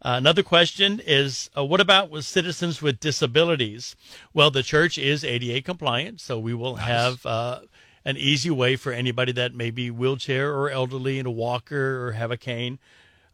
Uh, 0.03 0.15
another 0.17 0.43
question 0.43 0.99
is 1.05 1.49
uh, 1.55 1.63
what 1.63 1.79
about 1.79 2.09
with 2.09 2.25
citizens 2.25 2.81
with 2.81 2.99
disabilities? 2.99 3.95
Well, 4.33 4.49
the 4.49 4.63
church 4.63 4.97
is 4.97 5.23
ADA 5.23 5.61
compliant, 5.61 6.19
so 6.19 6.39
we 6.39 6.53
will 6.53 6.75
nice. 6.75 6.87
have 6.87 7.25
uh, 7.25 7.59
an 8.03 8.17
easy 8.17 8.49
way 8.49 8.75
for 8.75 8.91
anybody 8.91 9.31
that 9.33 9.53
may 9.53 9.69
be 9.69 9.91
wheelchair 9.91 10.53
or 10.53 10.69
elderly 10.69 11.19
in 11.19 11.25
a 11.25 11.31
walker 11.31 12.05
or 12.05 12.13
have 12.13 12.31
a 12.31 12.37
cane 12.37 12.79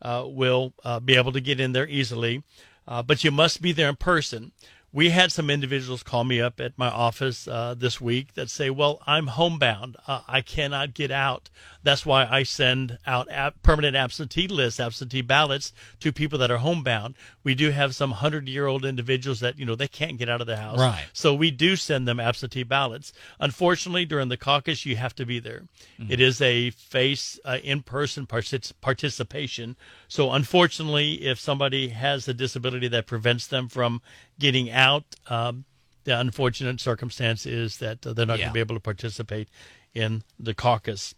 uh, 0.02 0.24
will 0.26 0.74
uh, 0.84 1.00
be 1.00 1.16
able 1.16 1.32
to 1.32 1.42
get 1.42 1.60
in 1.60 1.72
there 1.72 1.88
easily. 1.88 2.44
Uh, 2.88 3.02
but 3.02 3.24
you 3.24 3.32
must 3.32 3.62
be 3.62 3.72
there 3.72 3.90
in 3.90 3.96
person 3.96 4.52
we 4.94 5.10
had 5.10 5.32
some 5.32 5.50
individuals 5.50 6.02
call 6.02 6.24
me 6.24 6.42
up 6.42 6.60
at 6.60 6.78
my 6.78 6.88
office 6.88 7.48
uh, 7.48 7.76
this 7.78 8.00
week 8.00 8.34
that 8.34 8.50
say, 8.50 8.70
"Well, 8.70 9.02
I'm 9.06 9.28
homebound. 9.28 9.98
Uh, 10.08 10.22
I 10.28 10.42
cannot 10.42 10.94
get 10.94 11.12
out. 11.12 11.50
That's 11.88 12.06
why 12.06 12.28
I 12.30 12.44
send 12.44 12.98
out 13.08 13.30
ab- 13.32 13.62
permanent 13.64 13.96
absentee 13.96 14.50
lists, 14.50 14.78
absentee 14.78 15.22
ballots 15.22 15.72
to 16.02 16.12
people 16.12 16.38
that 16.40 16.52
are 16.52 16.58
homebound. 16.58 17.16
We 17.46 17.56
do 17.56 17.72
have 17.72 17.96
some 17.96 18.12
hundred-year-old 18.12 18.84
individuals 18.84 19.40
that 19.40 19.58
you 19.58 19.66
know 19.66 19.74
they 19.74 19.88
can't 19.88 20.18
get 20.18 20.28
out 20.28 20.42
of 20.42 20.48
the 20.48 20.58
house, 20.58 20.80
right? 20.80 21.06
So 21.14 21.34
we 21.34 21.50
do 21.50 21.78
send 21.78 22.06
them 22.06 22.20
absentee 22.20 22.64
ballots. 22.64 23.14
Unfortunately, 23.40 24.04
during 24.04 24.28
the 24.28 24.36
caucus, 24.36 24.86
you 24.86 24.98
have 24.98 25.16
to 25.16 25.26
be 25.26 25.40
there. 25.40 25.64
Mm-hmm. 25.98 26.12
It 26.12 26.20
is 26.20 26.42
a 26.42 26.72
face 26.72 27.40
uh, 27.46 27.60
in-person 27.64 28.28
partic- 28.28 28.74
participation. 28.82 29.78
So 30.10 30.34
unfortunately, 30.34 31.26
if 31.26 31.40
somebody 31.40 31.88
has 31.90 32.28
a 32.28 32.34
disability 32.34 32.90
that 32.90 33.08
prevents 33.08 33.48
them 33.48 33.70
from 33.70 34.02
getting 34.38 34.70
out. 34.70 35.06
Um, 35.28 35.64
the 36.04 36.18
unfortunate 36.18 36.80
circumstance 36.80 37.46
is 37.46 37.78
that 37.80 38.08
uh, 38.08 38.14
they're 38.14 38.26
not 38.26 38.40
yeah. 38.40 38.46
going 38.46 38.52
to 38.52 38.54
be 38.54 38.60
able 38.62 38.76
to 38.76 38.82
participate 38.82 39.50
in 39.94 40.24
the 40.40 40.54
caucus. 40.54 41.14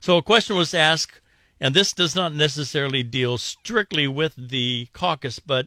So 0.00 0.16
a 0.16 0.22
question 0.22 0.56
was 0.56 0.74
asked, 0.74 1.20
and 1.60 1.74
this 1.74 1.92
does 1.92 2.14
not 2.14 2.34
necessarily 2.34 3.02
deal 3.02 3.38
strictly 3.38 4.06
with 4.06 4.34
the 4.36 4.88
caucus, 4.92 5.38
but 5.38 5.66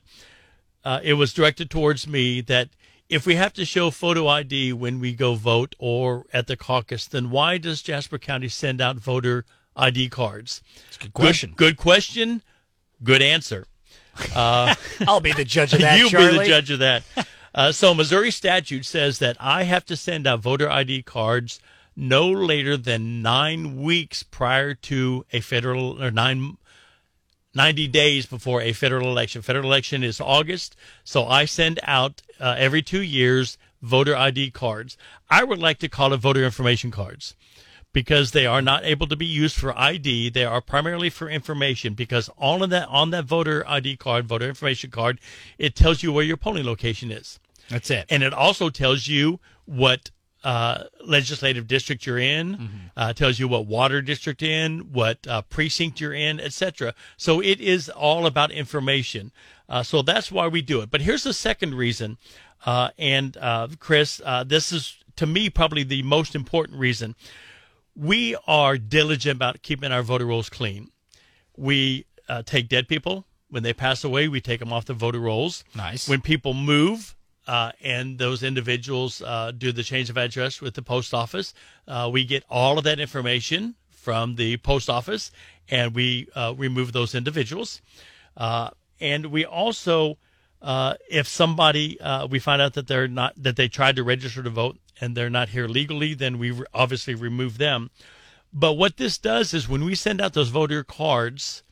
uh, 0.83 0.99
it 1.03 1.13
was 1.13 1.33
directed 1.33 1.69
towards 1.69 2.07
me 2.07 2.41
that 2.41 2.69
if 3.09 3.25
we 3.25 3.35
have 3.35 3.53
to 3.53 3.65
show 3.65 3.91
photo 3.91 4.27
ID 4.27 4.71
when 4.71 4.99
we 4.99 5.13
go 5.13 5.35
vote 5.35 5.75
or 5.77 6.25
at 6.31 6.47
the 6.47 6.55
caucus, 6.55 7.05
then 7.07 7.29
why 7.29 7.57
does 7.57 7.81
Jasper 7.81 8.17
County 8.17 8.47
send 8.47 8.79
out 8.79 8.95
voter 8.95 9.45
ID 9.75 10.09
cards? 10.09 10.61
good 10.97 11.13
question. 11.13 11.49
Good, 11.49 11.57
good 11.57 11.77
question. 11.77 12.41
Good 13.03 13.21
answer. 13.21 13.65
Uh, 14.35 14.75
I'll 15.07 15.21
be 15.21 15.31
the 15.31 15.45
judge 15.45 15.73
of 15.73 15.79
that. 15.79 15.97
you 15.99 16.09
Charlie. 16.09 16.31
be 16.31 16.37
the 16.39 16.45
judge 16.45 16.69
of 16.69 16.79
that. 16.79 17.03
Uh, 17.53 17.69
so 17.69 17.93
Missouri 17.93 18.31
statute 18.31 18.85
says 18.85 19.19
that 19.19 19.35
I 19.37 19.63
have 19.63 19.85
to 19.87 19.97
send 19.97 20.25
out 20.25 20.39
voter 20.39 20.69
ID 20.69 21.03
cards 21.03 21.59
no 21.95 22.29
later 22.29 22.77
than 22.77 23.21
nine 23.21 23.81
weeks 23.81 24.23
prior 24.23 24.73
to 24.73 25.25
a 25.31 25.41
federal 25.41 26.01
or 26.01 26.11
nine 26.11 26.57
90 27.53 27.87
days 27.89 28.25
before 28.25 28.61
a 28.61 28.71
federal 28.71 29.09
election. 29.09 29.41
Federal 29.41 29.65
election 29.65 30.03
is 30.03 30.21
August, 30.21 30.75
so 31.03 31.25
I 31.25 31.45
send 31.45 31.79
out 31.83 32.21
uh, 32.39 32.55
every 32.57 32.81
two 32.81 33.01
years 33.01 33.57
voter 33.81 34.15
ID 34.15 34.51
cards. 34.51 34.97
I 35.29 35.43
would 35.43 35.59
like 35.59 35.79
to 35.79 35.89
call 35.89 36.13
it 36.13 36.17
voter 36.17 36.45
information 36.45 36.91
cards 36.91 37.35
because 37.93 38.31
they 38.31 38.45
are 38.45 38.61
not 38.61 38.85
able 38.85 39.07
to 39.07 39.15
be 39.15 39.25
used 39.25 39.57
for 39.57 39.77
ID. 39.77 40.29
They 40.29 40.45
are 40.45 40.61
primarily 40.61 41.09
for 41.09 41.29
information 41.29 41.93
because 41.93 42.29
all 42.37 42.63
of 42.63 42.69
that 42.69 42.87
on 42.87 43.09
that 43.11 43.25
voter 43.25 43.67
ID 43.67 43.97
card, 43.97 44.27
voter 44.27 44.47
information 44.47 44.91
card, 44.91 45.19
it 45.57 45.75
tells 45.75 46.03
you 46.03 46.13
where 46.13 46.23
your 46.23 46.37
polling 46.37 46.65
location 46.65 47.11
is. 47.11 47.39
That's 47.69 47.89
it. 47.89 48.05
And 48.09 48.23
it 48.23 48.33
also 48.33 48.69
tells 48.69 49.07
you 49.07 49.39
what 49.65 50.11
uh, 50.43 50.85
legislative 51.05 51.67
district 51.67 52.05
you're 52.05 52.17
in, 52.17 52.55
mm-hmm. 52.55 52.77
uh, 52.97 53.13
tells 53.13 53.39
you 53.39 53.47
what 53.47 53.65
water 53.65 54.01
district 54.01 54.41
in, 54.41 54.91
what 54.91 55.25
uh, 55.27 55.41
precinct 55.43 55.99
you're 55.99 56.13
in, 56.13 56.39
etc. 56.39 56.93
So 57.17 57.41
it 57.41 57.59
is 57.59 57.89
all 57.89 58.25
about 58.25 58.51
information. 58.51 59.31
Uh, 59.69 59.83
so 59.83 60.01
that's 60.01 60.31
why 60.31 60.47
we 60.47 60.61
do 60.61 60.81
it. 60.81 60.91
But 60.91 61.01
here's 61.01 61.23
the 61.23 61.33
second 61.33 61.75
reason, 61.75 62.17
uh, 62.65 62.89
and 62.97 63.37
uh, 63.37 63.69
Chris, 63.79 64.21
this 64.45 64.71
is 64.71 64.97
to 65.15 65.25
me 65.25 65.49
probably 65.49 65.83
the 65.83 66.03
most 66.03 66.35
important 66.35 66.79
reason 66.79 67.15
we 67.95 68.35
are 68.47 68.77
diligent 68.77 69.35
about 69.35 69.61
keeping 69.61 69.91
our 69.91 70.03
voter 70.03 70.25
rolls 70.25 70.49
clean. 70.49 70.91
We 71.57 72.05
uh, 72.29 72.43
take 72.43 72.69
dead 72.69 72.87
people 72.87 73.25
when 73.49 73.63
they 73.63 73.73
pass 73.73 74.03
away. 74.03 74.27
We 74.27 74.41
take 74.41 74.59
them 74.59 74.71
off 74.71 74.85
the 74.85 74.93
voter 74.93 75.19
rolls. 75.19 75.63
Nice. 75.75 76.07
When 76.07 76.21
people 76.21 76.53
move, 76.53 77.15
uh, 77.47 77.71
and 77.81 78.17
those 78.17 78.43
individuals 78.43 79.21
uh, 79.21 79.51
do 79.51 79.71
the 79.71 79.83
change 79.83 80.09
of 80.09 80.17
address 80.17 80.61
with 80.61 80.73
the 80.75 80.81
post 80.81 81.13
office, 81.13 81.53
uh, 81.87 82.09
we 82.11 82.25
get 82.25 82.43
all 82.49 82.77
of 82.77 82.83
that 82.83 82.99
information 82.99 83.75
from 83.89 84.35
the 84.35 84.57
post 84.57 84.89
office, 84.89 85.31
and 85.69 85.93
we 85.95 86.27
uh, 86.35 86.53
remove 86.57 86.91
those 86.91 87.15
individuals. 87.15 87.81
Uh, 88.37 88.69
and 88.99 89.27
we 89.27 89.45
also 89.45 90.17
uh, 90.61 90.93
if 91.09 91.27
somebody 91.27 91.97
we 92.29 92.37
find 92.37 92.61
out 92.61 92.73
that 92.73 92.87
they're 92.87 93.07
not 93.07 93.33
that 93.35 93.55
they 93.55 93.67
tried 93.67 93.95
to 93.95 94.03
register 94.03 94.43
to 94.43 94.49
vote 94.49 94.77
and 94.99 95.17
they're 95.17 95.29
not 95.29 95.49
here 95.49 95.67
legally, 95.67 96.13
then 96.13 96.37
we 96.37 96.51
re- 96.51 96.65
obviously 96.73 97.15
remove 97.15 97.57
them. 97.57 97.89
But 98.53 98.73
what 98.73 98.97
this 98.97 99.17
does 99.17 99.53
is 99.53 99.67
when 99.67 99.85
we 99.85 99.95
send 99.95 100.21
out 100.21 100.33
those 100.33 100.49
voter 100.49 100.83
cards, 100.83 101.63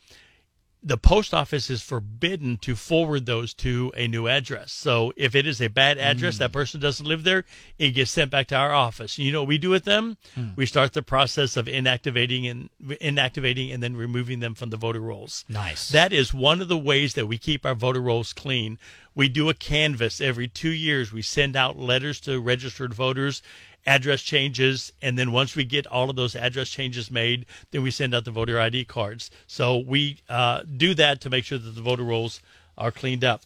the 0.81 0.97
post 0.97 1.33
office 1.33 1.69
is 1.69 1.81
forbidden 1.81 2.57
to 2.57 2.75
forward 2.75 3.25
those 3.25 3.53
to 3.53 3.91
a 3.97 4.07
new 4.07 4.27
address. 4.27 4.71
So 4.71 5.11
if 5.17 5.35
it 5.35 5.45
is 5.45 5.61
a 5.61 5.67
bad 5.67 5.97
address, 5.97 6.35
mm. 6.35 6.39
that 6.39 6.53
person 6.53 6.79
doesn't 6.79 7.05
live 7.05 7.23
there, 7.23 7.43
it 7.77 7.91
gets 7.91 8.11
sent 8.11 8.31
back 8.31 8.47
to 8.47 8.55
our 8.55 8.73
office. 8.73 9.17
You 9.17 9.31
know 9.31 9.41
what 9.41 9.49
we 9.49 9.57
do 9.57 9.69
with 9.69 9.83
them? 9.83 10.17
Mm. 10.37 10.55
We 10.55 10.65
start 10.65 10.93
the 10.93 11.01
process 11.01 11.57
of 11.57 11.65
inactivating 11.65 12.49
and 12.49 12.69
inactivating 12.81 13.73
and 13.73 13.83
then 13.83 13.97
removing 13.97 14.39
them 14.39 14.55
from 14.55 14.69
the 14.69 14.77
voter 14.77 15.01
rolls. 15.01 15.43
Nice. 15.49 15.89
That 15.89 16.13
is 16.13 16.33
one 16.33 16.61
of 16.61 16.69
the 16.69 16.77
ways 16.77 17.13
that 17.15 17.27
we 17.27 17.37
keep 17.37 17.65
our 17.65 17.75
voter 17.75 18.01
rolls 18.01 18.31
clean. 18.31 18.79
We 19.13 19.27
do 19.27 19.49
a 19.49 19.53
canvass 19.53 20.21
every 20.21 20.47
two 20.47 20.69
years. 20.69 21.11
We 21.11 21.23
send 21.23 21.57
out 21.57 21.77
letters 21.77 22.21
to 22.21 22.39
registered 22.39 22.93
voters 22.93 23.41
address 23.85 24.21
changes, 24.21 24.91
and 25.01 25.17
then 25.17 25.31
once 25.31 25.55
we 25.55 25.63
get 25.63 25.87
all 25.87 26.09
of 26.09 26.15
those 26.15 26.35
address 26.35 26.69
changes 26.69 27.09
made, 27.09 27.45
then 27.71 27.81
we 27.81 27.91
send 27.91 28.13
out 28.13 28.25
the 28.25 28.31
voter 28.31 28.59
ID 28.59 28.85
cards. 28.85 29.31
So 29.47 29.77
we 29.77 30.19
uh, 30.29 30.63
do 30.63 30.93
that 30.95 31.21
to 31.21 31.29
make 31.29 31.45
sure 31.45 31.57
that 31.57 31.71
the 31.71 31.81
voter 31.81 32.03
rolls 32.03 32.41
are 32.77 32.91
cleaned 32.91 33.23
up. 33.23 33.41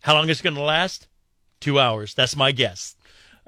How 0.00 0.14
long 0.14 0.28
is 0.28 0.40
it 0.40 0.44
going 0.44 0.54
to 0.56 0.62
last? 0.62 1.06
Two 1.60 1.80
hours. 1.80 2.14
That's 2.14 2.36
my 2.36 2.52
guess. 2.52 2.94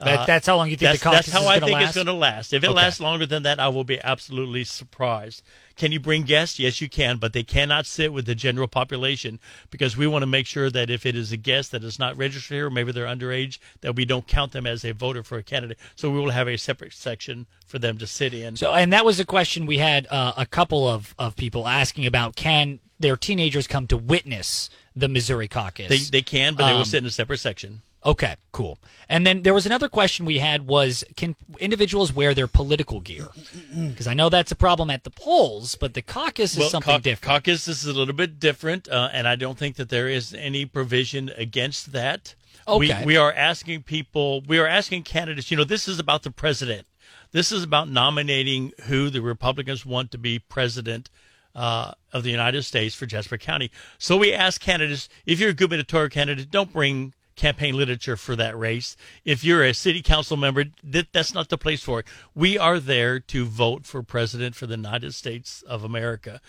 That, 0.04 0.26
that's 0.26 0.46
how 0.46 0.56
long 0.56 0.70
you 0.70 0.76
think 0.76 0.90
That's, 0.90 0.98
the 1.00 1.04
caucus 1.04 1.26
that's 1.26 1.36
how 1.36 1.42
is 1.42 1.48
I 1.48 1.58
to 1.58 1.66
think 1.66 1.74
last? 1.74 1.88
it's 1.88 1.94
going 1.94 2.06
to 2.06 2.12
last. 2.14 2.52
If 2.52 2.64
it 2.64 2.68
Okay. 2.68 2.74
lasts 2.74 3.00
longer 3.00 3.26
than 3.26 3.42
that, 3.42 3.60
I 3.60 3.68
will 3.68 3.84
be 3.84 4.00
absolutely 4.02 4.64
surprised. 4.64 5.42
Can 5.76 5.92
you 5.92 6.00
bring 6.00 6.22
guests? 6.22 6.58
Yes, 6.58 6.80
you 6.80 6.88
can, 6.88 7.18
but 7.18 7.32
they 7.32 7.42
cannot 7.42 7.86
sit 7.86 8.12
with 8.12 8.24
the 8.26 8.34
general 8.34 8.66
population 8.68 9.38
because 9.70 9.96
we 9.96 10.06
want 10.06 10.22
to 10.22 10.26
make 10.26 10.46
sure 10.46 10.70
that 10.70 10.90
if 10.90 11.04
it 11.06 11.14
is 11.16 11.32
a 11.32 11.36
guest 11.36 11.70
that 11.72 11.84
is 11.84 11.98
not 11.98 12.16
registered 12.16 12.54
here, 12.54 12.70
maybe 12.70 12.92
they're 12.92 13.06
underage, 13.06 13.58
that 13.82 13.94
we 13.94 14.04
don't 14.04 14.26
count 14.26 14.52
them 14.52 14.66
as 14.66 14.84
a 14.84 14.92
voter 14.92 15.22
for 15.22 15.38
a 15.38 15.42
candidate. 15.42 15.78
So 15.96 16.10
we 16.10 16.18
will 16.18 16.30
have 16.30 16.48
a 16.48 16.56
separate 16.56 16.92
section 16.92 17.46
for 17.66 17.78
them 17.78 17.98
to 17.98 18.06
sit 18.06 18.32
in. 18.34 18.56
So, 18.56 18.72
and 18.72 18.92
that 18.92 19.04
was 19.04 19.20
a 19.20 19.24
question 19.24 19.66
we 19.66 19.78
had 19.78 20.06
uh, 20.10 20.32
a 20.36 20.46
couple 20.46 20.88
of, 20.88 21.14
of 21.18 21.36
people 21.36 21.68
asking 21.68 22.06
about: 22.06 22.36
Can 22.36 22.80
their 22.98 23.16
teenagers 23.16 23.66
come 23.66 23.86
to 23.88 23.96
witness 23.96 24.70
the 24.96 25.08
Missouri 25.08 25.48
caucus? 25.48 25.88
they 25.88 25.98
they 25.98 26.22
can, 26.22 26.54
but 26.54 26.66
they 26.66 26.72
will 26.72 26.80
Um, 26.80 26.84
sit 26.86 26.98
in 26.98 27.06
a 27.06 27.10
separate 27.10 27.38
section. 27.38 27.82
Okay, 28.04 28.36
cool. 28.50 28.78
And 29.10 29.26
then 29.26 29.42
there 29.42 29.52
was 29.52 29.66
another 29.66 29.88
question 29.88 30.24
we 30.24 30.38
had 30.38 30.66
was 30.66 31.04
can 31.16 31.36
individuals 31.58 32.12
wear 32.12 32.32
their 32.32 32.46
political 32.46 33.00
gear? 33.00 33.28
Because 33.76 34.06
I 34.06 34.14
know 34.14 34.30
that's 34.30 34.50
a 34.50 34.56
problem 34.56 34.88
at 34.88 35.04
the 35.04 35.10
polls, 35.10 35.74
but 35.74 35.92
the 35.92 36.00
caucus 36.00 36.56
is 36.56 36.70
something 36.70 37.00
different. 37.00 37.22
Caucus 37.22 37.68
is 37.68 37.84
a 37.84 37.92
little 37.92 38.14
bit 38.14 38.40
different, 38.40 38.88
uh, 38.88 39.10
and 39.12 39.28
I 39.28 39.36
don't 39.36 39.58
think 39.58 39.76
that 39.76 39.90
there 39.90 40.08
is 40.08 40.32
any 40.32 40.64
provision 40.64 41.30
against 41.36 41.92
that. 41.92 42.34
Okay. 42.66 43.00
We, 43.00 43.06
we 43.06 43.16
are 43.16 43.32
asking 43.32 43.82
people, 43.82 44.42
we 44.46 44.58
are 44.58 44.66
asking 44.66 45.02
candidates, 45.02 45.50
you 45.50 45.56
know, 45.56 45.64
this 45.64 45.86
is 45.86 45.98
about 45.98 46.22
the 46.22 46.30
president. 46.30 46.86
This 47.32 47.52
is 47.52 47.62
about 47.62 47.88
nominating 47.88 48.72
who 48.84 49.10
the 49.10 49.20
Republicans 49.20 49.84
want 49.84 50.10
to 50.12 50.18
be 50.18 50.38
president 50.38 51.10
uh, 51.54 51.92
of 52.12 52.22
the 52.22 52.30
United 52.30 52.62
States 52.62 52.94
for 52.94 53.06
Jasper 53.06 53.38
County. 53.38 53.70
So 53.98 54.16
we 54.16 54.32
ask 54.32 54.60
candidates, 54.60 55.08
if 55.26 55.38
you're 55.38 55.50
a 55.50 55.54
gubernatorial 55.54 56.08
candidate, 56.08 56.50
don't 56.50 56.72
bring 56.72 57.12
campaign 57.36 57.76
literature 57.76 58.16
for 58.16 58.36
that 58.36 58.58
race. 58.58 58.96
If 59.24 59.44
you're 59.44 59.64
a 59.64 59.72
city 59.72 60.02
council 60.02 60.36
member, 60.36 60.64
that, 60.82 61.08
that's 61.12 61.34
not 61.34 61.48
the 61.48 61.58
place 61.58 61.82
for 61.82 62.00
it. 62.00 62.06
We 62.34 62.58
are 62.58 62.78
there 62.78 63.20
to 63.20 63.44
vote 63.44 63.86
for 63.86 64.02
president 64.02 64.54
for 64.54 64.66
the 64.66 64.76
United 64.76 65.14
States 65.14 65.62
of 65.62 65.84
America. 65.84 66.40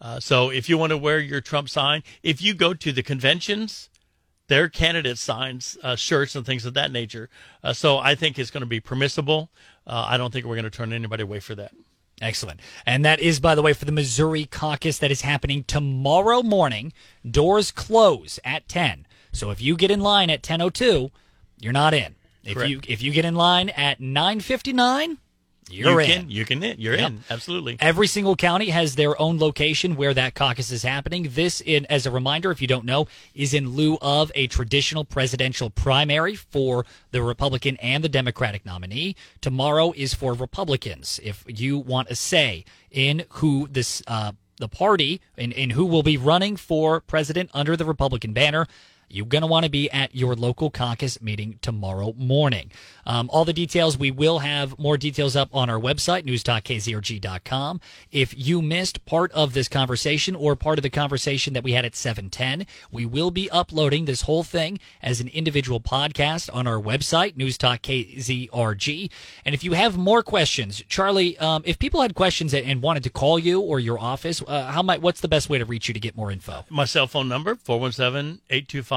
Uh, 0.00 0.20
so 0.20 0.50
if 0.50 0.68
you 0.68 0.78
want 0.78 0.90
to 0.90 0.98
wear 0.98 1.18
your 1.18 1.40
Trump 1.40 1.68
sign, 1.68 2.02
if 2.22 2.40
you 2.40 2.54
go 2.54 2.72
to 2.72 2.92
the 2.92 3.02
conventions, 3.02 3.90
their 4.48 4.68
candidate 4.68 5.18
signs, 5.18 5.76
uh, 5.82 5.94
shirts, 5.94 6.34
and 6.34 6.44
things 6.44 6.64
of 6.64 6.74
that 6.74 6.90
nature. 6.90 7.28
Uh, 7.62 7.72
so 7.72 7.98
I 7.98 8.14
think 8.14 8.38
it's 8.38 8.50
going 8.50 8.62
to 8.62 8.66
be 8.66 8.80
permissible. 8.80 9.50
Uh, 9.86 10.06
I 10.08 10.16
don't 10.16 10.32
think 10.32 10.46
we're 10.46 10.56
going 10.56 10.64
to 10.64 10.70
turn 10.70 10.92
anybody 10.92 11.22
away 11.22 11.40
for 11.40 11.54
that. 11.54 11.72
Excellent. 12.20 12.60
And 12.84 13.04
that 13.04 13.20
is, 13.20 13.38
by 13.38 13.54
the 13.54 13.62
way, 13.62 13.72
for 13.72 13.84
the 13.84 13.92
Missouri 13.92 14.44
caucus 14.44 14.98
that 14.98 15.10
is 15.10 15.20
happening 15.20 15.64
tomorrow 15.64 16.42
morning. 16.42 16.92
Doors 17.28 17.70
close 17.70 18.40
at 18.44 18.68
10. 18.68 19.06
So 19.32 19.50
if 19.50 19.60
you 19.60 19.76
get 19.76 19.90
in 19.90 20.00
line 20.00 20.30
at 20.30 20.42
10:02, 20.42 21.10
you're 21.60 21.72
not 21.72 21.94
in. 21.94 22.14
If 22.44 22.54
Correct. 22.54 22.70
you 22.70 22.80
if 22.88 23.02
you 23.02 23.12
get 23.12 23.24
in 23.24 23.34
line 23.34 23.68
at 23.70 24.00
9:59, 24.00 25.18
you're 25.70 25.92
you 25.92 25.98
in. 25.98 26.06
can, 26.06 26.30
you 26.30 26.44
can, 26.46 26.62
you're 26.78 26.94
Yep. 26.96 27.06
in. 27.10 27.24
Absolutely. 27.28 27.76
Every 27.78 28.06
single 28.06 28.36
county 28.36 28.70
has 28.70 28.94
their 28.94 29.20
own 29.20 29.38
location 29.38 29.96
where 29.96 30.14
that 30.14 30.34
caucus 30.34 30.70
is 30.70 30.82
happening. 30.82 31.28
This, 31.34 31.60
in 31.60 31.84
as 31.86 32.06
a 32.06 32.10
reminder, 32.10 32.50
if 32.50 32.62
you 32.62 32.66
don't 32.66 32.86
know, 32.86 33.06
is 33.34 33.52
in 33.52 33.70
lieu 33.70 33.98
of 34.00 34.32
a 34.34 34.46
traditional 34.46 35.04
presidential 35.04 35.68
primary 35.68 36.34
for 36.36 36.86
the 37.10 37.22
Republican 37.22 37.76
and 37.82 38.02
the 38.02 38.08
Democratic 38.08 38.64
nominee. 38.64 39.14
Tomorrow 39.42 39.92
is 39.94 40.14
for 40.14 40.32
Republicans. 40.32 41.20
If 41.22 41.44
you 41.46 41.78
want 41.78 42.08
a 42.10 42.14
say 42.16 42.64
in 42.90 43.24
who 43.30 43.68
this 43.70 44.02
uh, 44.06 44.32
the 44.56 44.68
party 44.68 45.20
in, 45.36 45.52
in 45.52 45.70
who 45.70 45.84
will 45.84 46.02
be 46.02 46.16
running 46.16 46.56
for 46.56 47.00
president 47.02 47.50
under 47.52 47.76
the 47.76 47.84
Republican 47.84 48.32
banner. 48.32 48.66
You're 49.10 49.26
going 49.26 49.42
to 49.42 49.46
want 49.46 49.64
to 49.64 49.70
be 49.70 49.90
at 49.90 50.14
your 50.14 50.34
local 50.34 50.70
caucus 50.70 51.20
meeting 51.20 51.58
tomorrow 51.62 52.14
morning. 52.16 52.70
Um, 53.06 53.30
all 53.32 53.44
the 53.44 53.52
details, 53.52 53.96
we 53.96 54.10
will 54.10 54.40
have 54.40 54.78
more 54.78 54.96
details 54.98 55.34
up 55.34 55.48
on 55.52 55.70
our 55.70 55.78
website, 55.78 56.24
newstalkkzrg.com. 56.24 57.80
If 58.12 58.34
you 58.36 58.60
missed 58.60 59.04
part 59.06 59.32
of 59.32 59.54
this 59.54 59.68
conversation 59.68 60.34
or 60.34 60.56
part 60.56 60.78
of 60.78 60.82
the 60.82 60.90
conversation 60.90 61.54
that 61.54 61.64
we 61.64 61.72
had 61.72 61.84
at 61.84 61.96
710, 61.96 62.66
we 62.90 63.06
will 63.06 63.30
be 63.30 63.50
uploading 63.50 64.04
this 64.04 64.22
whole 64.22 64.42
thing 64.42 64.78
as 65.02 65.20
an 65.20 65.28
individual 65.28 65.80
podcast 65.80 66.50
on 66.52 66.66
our 66.66 66.80
website, 66.80 67.34
newstalkkzrg. 67.36 69.10
And 69.44 69.54
if 69.54 69.64
you 69.64 69.72
have 69.72 69.96
more 69.96 70.22
questions, 70.22 70.82
Charlie, 70.88 71.38
um, 71.38 71.62
if 71.64 71.78
people 71.78 72.02
had 72.02 72.14
questions 72.14 72.52
and- 72.54 72.82
wanted 72.82 73.02
to 73.04 73.10
call 73.10 73.38
you 73.38 73.60
or 73.60 73.80
your 73.80 73.98
office, 73.98 74.42
uh, 74.46 74.70
how 74.70 74.82
might, 74.82 75.02
what's 75.02 75.20
the 75.20 75.28
best 75.28 75.48
way 75.50 75.58
to 75.58 75.64
reach 75.64 75.88
you 75.88 75.94
to 75.94 76.00
get 76.00 76.16
more 76.16 76.30
info? 76.30 76.64
My 76.70 76.84
cell 76.84 77.06
phone 77.06 77.28
number, 77.28 77.56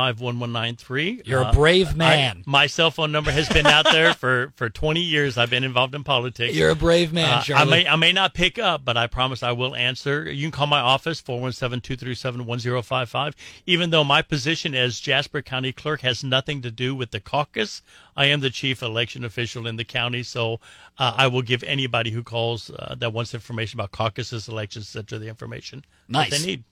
417-825-1193. 0.02 1.22
You're 1.26 1.42
a 1.42 1.46
Uh, 1.46 1.54
brave 1.54 1.90
I- 1.90 1.94
man. 1.94 2.44
my 2.46 2.68
cell 2.68 2.92
phone 2.92 3.12
number 3.12 3.32
has 3.32 3.48
been 3.50 3.68
out 3.68 3.86
there 3.92 4.14
for, 4.14 4.54
for 4.56 4.70
20 4.70 5.02
years. 5.02 5.38
I've 5.38 5.50
been 5.50 5.64
involved 5.64 5.96
in 5.96 6.04
politics. 6.04 6.56
You're 6.56 6.70
a 6.72 6.76
brave 6.76 7.12
man, 7.14 7.44
Uh, 7.50 7.56
I 7.56 7.66
may 7.66 7.88
I 7.88 7.96
may 7.96 8.12
not 8.12 8.34
pick 8.34 8.60
up, 8.60 8.84
but 8.86 8.98
I 8.98 9.08
promise 9.08 9.44
I 9.44 9.52
will 9.52 9.76
answer. 9.76 10.32
You 10.32 10.44
can 10.44 10.52
call 10.52 10.68
my 10.68 10.80
office 10.80 11.22
417-237-1055. 11.22 13.34
Even 13.66 13.90
though 13.90 14.04
my 14.04 14.22
position 14.22 14.76
as 14.76 15.00
Jasper 15.00 15.42
County 15.42 15.72
Clerk 15.72 16.02
has 16.02 16.24
nothing 16.24 16.62
to 16.62 16.72
do 16.72 16.94
with 16.96 17.12
the 17.12 17.20
caucus, 17.20 17.82
I 18.16 18.26
am 18.26 18.42
the 18.42 18.50
chief 18.50 18.82
election 18.84 19.24
official 19.24 19.66
in 19.68 19.78
the 19.78 19.84
county, 19.86 20.24
so 20.24 20.60
uh, 20.98 21.14
I 21.16 21.28
will 21.28 21.42
give 21.42 21.64
anybody 21.64 22.12
who 22.12 22.24
calls 22.24 22.70
uh, 22.70 22.96
that 22.98 23.14
wants 23.14 23.34
information 23.34 23.80
about 23.80 23.92
caucuses, 23.92 24.48
elections, 24.48 24.94
etc. 24.96 25.20
the 25.20 25.28
information 25.28 25.86
Nice. 26.08 26.30
that 26.30 26.40
they 26.40 26.46
need. 26.46 26.64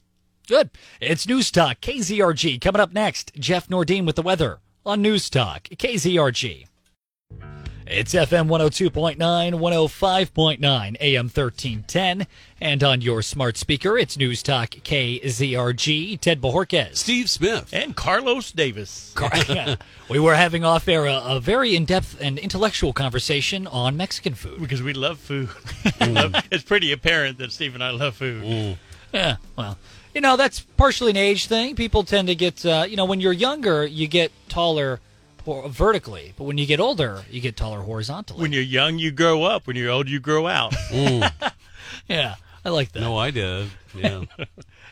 Good. 0.49 0.71
It's 0.99 1.27
News 1.27 1.51
Talk, 1.51 1.79
KZRG. 1.79 2.59
Coming 2.59 2.81
up 2.81 2.91
next, 2.91 3.31
Jeff 3.35 3.67
Nordine 3.67 4.07
with 4.07 4.15
the 4.15 4.23
weather 4.23 4.57
on 4.83 4.99
News 4.99 5.29
Talk, 5.29 5.65
KZRG. 5.69 6.65
It's 7.85 8.15
FM 8.15 8.47
102.9, 8.47 9.17
105.9, 9.17 10.97
AM 10.99 11.25
1310, 11.25 12.25
and 12.59 12.83
on 12.83 13.01
your 13.01 13.21
smart 13.21 13.57
speaker, 13.57 13.95
it's 13.95 14.17
News 14.17 14.41
Talk, 14.41 14.69
KZRG. 14.71 16.19
Ted 16.19 16.41
Bojorquez. 16.41 16.95
Steve 16.95 17.29
Smith. 17.29 17.69
And 17.71 17.95
Carlos 17.95 18.51
Davis. 18.51 19.13
we 20.09 20.17
were 20.17 20.33
having 20.33 20.65
off 20.65 20.87
air 20.87 21.05
a, 21.05 21.21
a 21.25 21.39
very 21.39 21.75
in 21.75 21.85
depth 21.85 22.19
and 22.19 22.39
intellectual 22.39 22.91
conversation 22.91 23.67
on 23.67 23.95
Mexican 23.97 24.33
food. 24.33 24.59
Because 24.59 24.81
we 24.81 24.93
love 24.93 25.19
food. 25.19 25.49
Love- 26.01 26.33
it's 26.51 26.63
pretty 26.63 26.91
apparent 26.91 27.37
that 27.37 27.51
Steve 27.51 27.75
and 27.75 27.83
I 27.83 27.91
love 27.91 28.15
food. 28.15 28.43
Mm. 28.43 28.77
Yeah, 29.13 29.35
well, 29.55 29.77
you 30.19 30.21
know, 30.21 30.35
that's 30.35 30.59
partially 30.59 31.11
an 31.11 31.15
age 31.15 31.47
thing. 31.47 31.77
People 31.77 32.03
tend 32.03 32.27
to 32.27 32.35
get, 32.35 32.65
uh, 32.65 32.85
you 32.85 32.97
know, 32.97 33.05
when 33.05 33.21
you're 33.21 33.31
younger, 33.31 33.85
you 33.85 34.05
get 34.05 34.33
taller 34.49 34.99
vertically, 35.45 36.33
but 36.37 36.43
when 36.43 36.57
you 36.57 36.65
get 36.65 36.81
older, 36.81 37.23
you 37.31 37.39
get 37.39 37.55
taller 37.55 37.79
horizontally. 37.79 38.41
When 38.41 38.51
you're 38.51 38.61
young, 38.61 38.99
you 38.99 39.11
grow 39.11 39.43
up. 39.43 39.65
When 39.65 39.77
you're 39.77 39.89
old, 39.89 40.09
you 40.09 40.19
grow 40.19 40.45
out. 40.45 40.75
yeah, 40.91 42.35
I 42.65 42.69
like 42.69 42.91
that. 42.91 42.99
No, 42.99 43.17
I 43.17 43.31
did. 43.31 43.69
Yeah. 43.95 44.25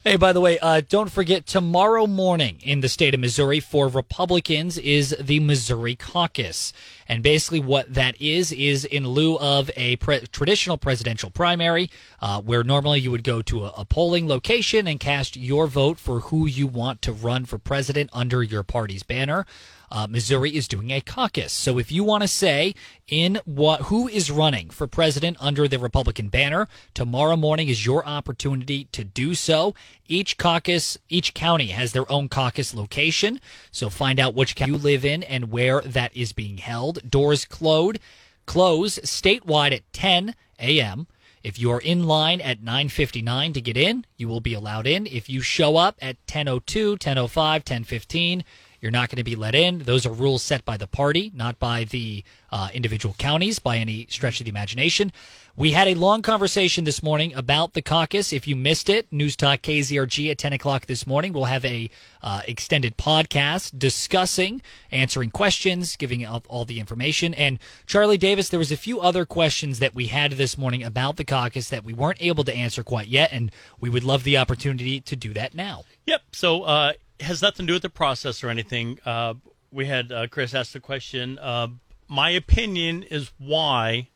Hey, 0.03 0.15
by 0.15 0.31
the 0.31 0.39
way, 0.39 0.57
uh, 0.59 0.83
don't 0.87 1.11
forget 1.11 1.45
tomorrow 1.45 2.07
morning 2.07 2.59
in 2.63 2.79
the 2.79 2.87
state 2.87 3.13
of 3.13 3.19
Missouri 3.19 3.59
for 3.59 3.89
Republicans 3.89 4.77
is 4.77 5.13
the 5.19 5.41
Missouri 5.41 5.97
Caucus. 5.97 6.71
And 7.07 7.23
basically, 7.23 7.59
what 7.59 7.93
that 7.93 8.19
is, 8.21 8.51
is 8.51 8.85
in 8.85 9.07
lieu 9.07 9.37
of 9.39 9.71
a 9.75 9.95
pre- 9.97 10.27
traditional 10.31 10.77
presidential 10.77 11.29
primary, 11.29 11.89
uh, 12.21 12.41
where 12.41 12.63
normally 12.63 12.99
you 12.99 13.11
would 13.11 13.23
go 13.23 13.41
to 13.43 13.65
a, 13.65 13.73
a 13.77 13.85
polling 13.85 14.27
location 14.27 14.87
and 14.87 14.99
cast 14.99 15.37
your 15.37 15.67
vote 15.67 15.99
for 15.99 16.19
who 16.21 16.45
you 16.45 16.67
want 16.67 17.01
to 17.03 17.11
run 17.11 17.45
for 17.45 17.57
president 17.57 18.09
under 18.13 18.43
your 18.43 18.63
party's 18.63 19.03
banner. 19.03 19.45
Uh, 19.89 20.07
Missouri 20.09 20.55
is 20.55 20.67
doing 20.67 20.91
a 20.91 21.01
caucus. 21.01 21.53
So 21.53 21.77
if 21.77 21.91
you 21.91 22.03
want 22.03 22.23
to 22.23 22.27
say 22.27 22.75
in 23.07 23.39
what 23.45 23.83
who 23.83 24.07
is 24.07 24.29
running 24.29 24.69
for 24.69 24.87
president 24.87 25.37
under 25.39 25.67
the 25.67 25.79
Republican 25.79 26.27
banner, 26.29 26.67
tomorrow 26.93 27.37
morning 27.37 27.69
is 27.69 27.85
your 27.85 28.05
opportunity 28.05 28.85
to 28.91 29.03
do 29.03 29.33
so. 29.33 29.73
Each 30.07 30.37
caucus, 30.37 30.97
each 31.09 31.33
county 31.33 31.67
has 31.67 31.93
their 31.93 32.09
own 32.11 32.29
caucus 32.29 32.73
location. 32.73 33.39
So 33.71 33.89
find 33.89 34.19
out 34.19 34.35
which 34.35 34.55
county 34.55 34.73
you 34.73 34.77
live 34.77 35.05
in 35.05 35.23
and 35.23 35.51
where 35.51 35.81
that 35.81 36.15
is 36.15 36.33
being 36.33 36.57
held. 36.57 37.09
Doors 37.09 37.45
closed, 37.45 37.99
close 38.45 38.99
statewide 38.99 39.73
at 39.73 39.93
10 39.93 40.35
a.m. 40.59 41.07
If 41.43 41.57
you're 41.57 41.79
in 41.79 42.03
line 42.03 42.41
at 42.41 42.61
9:59 42.61 43.53
to 43.53 43.61
get 43.61 43.77
in, 43.77 44.05
you 44.17 44.27
will 44.27 44.41
be 44.41 44.53
allowed 44.53 44.85
in. 44.85 45.07
If 45.07 45.29
you 45.29 45.39
show 45.39 45.77
up 45.77 45.95
at 46.01 46.17
10:02, 46.27 46.97
10:05, 46.97 47.63
10:15, 47.63 48.43
you're 48.81 48.91
not 48.91 49.09
going 49.09 49.17
to 49.17 49.23
be 49.23 49.35
let 49.35 49.55
in. 49.55 49.79
Those 49.79 50.05
are 50.05 50.11
rules 50.11 50.43
set 50.43 50.65
by 50.65 50.77
the 50.77 50.87
party, 50.87 51.31
not 51.33 51.59
by 51.59 51.83
the 51.83 52.23
uh, 52.51 52.69
individual 52.73 53.15
counties 53.17 53.59
by 53.59 53.77
any 53.77 54.07
stretch 54.09 54.39
of 54.39 54.45
the 54.45 54.49
imagination. 54.49 55.11
We 55.55 55.71
had 55.71 55.87
a 55.87 55.95
long 55.95 56.21
conversation 56.21 56.83
this 56.83 57.01
morning 57.01 57.33
about 57.33 57.73
the 57.73 57.81
caucus. 57.81 58.31
If 58.31 58.47
you 58.47 58.55
missed 58.55 58.89
it, 58.89 59.11
News 59.11 59.35
Talk 59.35 59.63
KZRG 59.63 60.29
at 60.29 60.37
10 60.37 60.53
o'clock 60.53 60.85
this 60.85 61.07
morning. 61.07 61.33
We'll 61.33 61.45
have 61.45 61.65
a 61.65 61.89
uh, 62.21 62.41
extended 62.47 62.95
podcast 62.95 63.79
discussing, 63.79 64.61
answering 64.91 65.31
questions, 65.31 65.95
giving 65.95 66.23
out 66.23 66.45
all 66.47 66.63
the 66.63 66.79
information. 66.79 67.33
And 67.33 67.57
Charlie 67.87 68.19
Davis, 68.19 68.49
there 68.49 68.59
was 68.59 68.71
a 68.71 68.77
few 68.77 68.99
other 68.99 69.25
questions 69.25 69.79
that 69.79 69.95
we 69.95 70.07
had 70.07 70.33
this 70.33 70.59
morning 70.59 70.83
about 70.83 71.17
the 71.17 71.25
caucus 71.25 71.69
that 71.69 71.83
we 71.83 71.91
weren't 71.91 72.21
able 72.21 72.43
to 72.43 72.53
answer 72.53 72.83
quite 72.83 73.07
yet, 73.07 73.33
and 73.33 73.51
we 73.79 73.89
would 73.89 74.03
love 74.03 74.23
the 74.23 74.37
opportunity 74.37 75.01
to 75.01 75.15
do 75.15 75.33
that 75.33 75.55
now. 75.55 75.85
Yep. 76.05 76.21
So 76.33 76.63
uh, 76.63 76.93
has 77.19 77.41
nothing 77.41 77.65
to 77.65 77.67
do 77.67 77.73
with 77.73 77.81
the 77.81 77.89
process 77.89 78.43
or 78.43 78.49
anything. 78.49 78.99
Uh, 79.05 79.35
we 79.71 79.85
had 79.85 80.11
uh, 80.11 80.27
Chris 80.27 80.53
ask 80.53 80.73
the 80.73 80.79
question: 80.79 81.37
uh, 81.39 81.67
my 82.07 82.29
opinion 82.29 83.03
is 83.03 83.31
why 83.37 84.09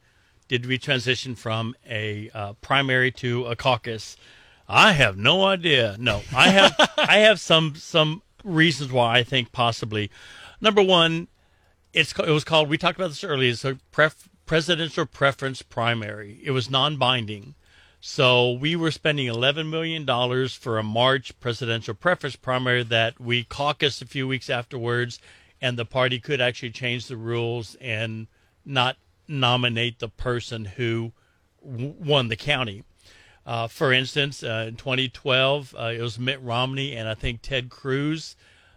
did 0.48 0.66
we 0.66 0.78
transition 0.78 1.36
from 1.36 1.76
a 1.90 2.30
uh, 2.34 2.54
primary 2.54 3.12
to 3.12 3.46
a 3.46 3.56
caucus? 3.56 4.18
I 4.68 4.94
have 4.94 5.18
no 5.18 5.46
idea. 5.46 5.96
No, 6.00 6.22
I 6.36 6.50
have 6.50 6.76
I 6.98 7.18
have 7.18 7.40
some 7.40 7.76
some 7.76 8.22
reasons 8.44 8.92
why 8.92 9.18
I 9.18 9.24
think 9.24 9.52
possibly. 9.52 10.10
Number 10.60 10.82
one, 10.82 11.28
it's 11.94 12.14
it 12.18 12.30
was 12.30 12.44
called. 12.44 12.70
We 12.70 12.78
talked 12.78 12.98
about 12.98 13.10
this 13.10 13.24
earlier. 13.24 13.52
It's 13.52 13.66
a 13.66 13.78
pref, 13.92 14.30
presidential 14.46 15.06
preference 15.06 15.62
primary. 15.62 16.40
It 16.44 16.52
was 16.52 16.70
non-binding, 16.70 17.56
so 18.02 18.52
we 18.52 18.76
were 18.76 18.92
spending 18.92 19.28
eleven 19.28 19.70
million 19.70 20.06
dollars 20.06 20.56
for 20.56 20.80
a 20.80 20.84
March 20.84 21.40
presidential 21.40 21.94
preference 21.94 22.36
primary 22.36 22.84
that 22.84 23.20
we 23.22 23.44
caucused 23.44 24.02
a 24.02 24.08
few 24.08 24.28
weeks 24.28 24.50
afterwards, 24.50 25.20
and 25.62 25.78
the 25.78 25.86
party 25.86 26.20
could 26.20 26.42
actually 26.42 26.72
change 26.72 27.06
the 27.06 27.16
rules 27.16 27.76
and 27.80 28.26
not 28.66 28.98
nominate 29.28 30.00
the 30.00 30.10
person 30.10 30.66
who 30.66 31.12
won 31.62 32.28
the 32.28 32.36
county. 32.36 32.84
Uh, 33.46 33.68
for 33.68 33.94
instance, 33.94 34.44
uh, 34.44 34.66
in 34.68 34.76
2012, 34.76 35.76
uh, 35.78 35.86
it 35.96 36.02
was 36.02 36.20
Mitt 36.20 36.42
Romney 36.42 36.96
and 36.96 37.08
I 37.08 37.14
think 37.14 37.42
Ted 37.42 37.70
Cruz 37.70 38.36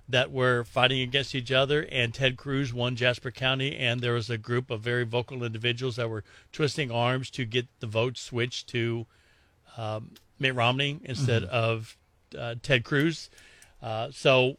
that 0.09 0.31
were 0.31 0.65
fighting 0.65 1.01
against 1.01 1.35
each 1.35 1.51
other, 1.51 1.87
and 1.91 2.13
Ted 2.13 2.37
Cruz 2.37 2.75
won 2.75 2.95
Jasper 2.97 3.31
County, 3.31 3.75
and 3.77 4.01
there 4.01 4.13
was 4.13 4.29
a 4.29 4.37
group 4.37 4.71
of 4.71 4.81
very 4.83 5.05
vocal 5.05 5.43
individuals 5.43 5.97
that 5.97 6.11
were 6.11 6.25
twisting 6.53 6.91
arms 6.91 7.31
to 7.31 7.45
get 7.47 7.67
the 7.81 7.87
vote 7.87 8.19
switched 8.19 8.69
to 8.69 9.07
um, 9.77 10.11
Mitt 10.39 10.55
Romney 10.55 11.01
instead 11.05 11.43
Mm-hmm. 11.45 11.55
of 11.55 11.97
uh, 12.39 12.55
Ted 12.63 12.85
Cruz. 12.85 13.31
Uh, 13.83 14.09
so 14.11 14.57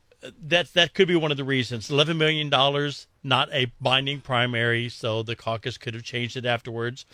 that 0.47 0.73
that 0.73 0.93
could 0.93 1.07
be 1.07 1.15
one 1.15 1.29
of 1.31 1.37
the 1.37 1.43
reasons. 1.43 1.91
Eleven 1.91 2.17
million 2.17 2.49
dollars, 2.49 3.07
not 3.23 3.49
a 3.53 3.71
binding 3.79 4.21
primary, 4.21 4.89
so 4.89 5.21
the 5.23 5.35
caucus 5.35 5.77
could 5.77 5.93
have 5.93 6.03
changed 6.03 6.35
it 6.37 6.45
afterwards. 6.45 7.05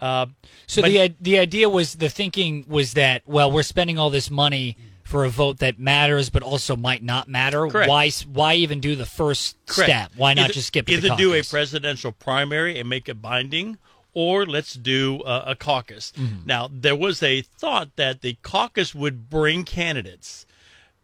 Uh, 0.00 0.26
So 0.66 0.82
But- 0.82 0.90
the 0.90 1.14
the 1.20 1.38
idea 1.38 1.68
was 1.68 1.94
the 1.96 2.08
thinking 2.10 2.64
was 2.68 2.92
that 2.94 3.22
well 3.26 3.50
we're 3.50 3.62
spending 3.64 3.98
all 3.98 4.10
this 4.10 4.30
money 4.30 4.76
for 5.06 5.24
a 5.24 5.30
vote 5.30 5.58
that 5.58 5.78
matters 5.78 6.30
but 6.30 6.42
also 6.42 6.74
might 6.76 7.02
not 7.02 7.28
matter. 7.28 7.66
Correct. 7.68 7.88
Why 7.88 8.10
why 8.32 8.54
even 8.54 8.80
do 8.80 8.96
the 8.96 9.06
first 9.06 9.56
Correct. 9.66 9.90
step? 9.90 10.12
Why 10.16 10.34
not 10.34 10.46
Either- 10.46 10.54
just 10.54 10.66
skip 10.68 10.88
either 10.88 11.08
the 11.10 11.14
do 11.16 11.32
a 11.32 11.42
presidential 11.42 12.12
primary 12.12 12.78
and 12.78 12.88
make 12.88 13.08
it 13.08 13.22
binding, 13.22 13.78
or 14.14 14.44
let's 14.44 14.74
do 14.74 15.22
a, 15.24 15.44
a 15.48 15.54
caucus. 15.54 16.12
Mm-hmm. 16.16 16.46
Now 16.46 16.68
there 16.72 16.96
was 16.96 17.22
a 17.22 17.42
thought 17.42 17.94
that 17.96 18.20
the 18.20 18.36
caucus 18.42 18.94
would 18.94 19.30
bring 19.30 19.64
candidates. 19.64 20.44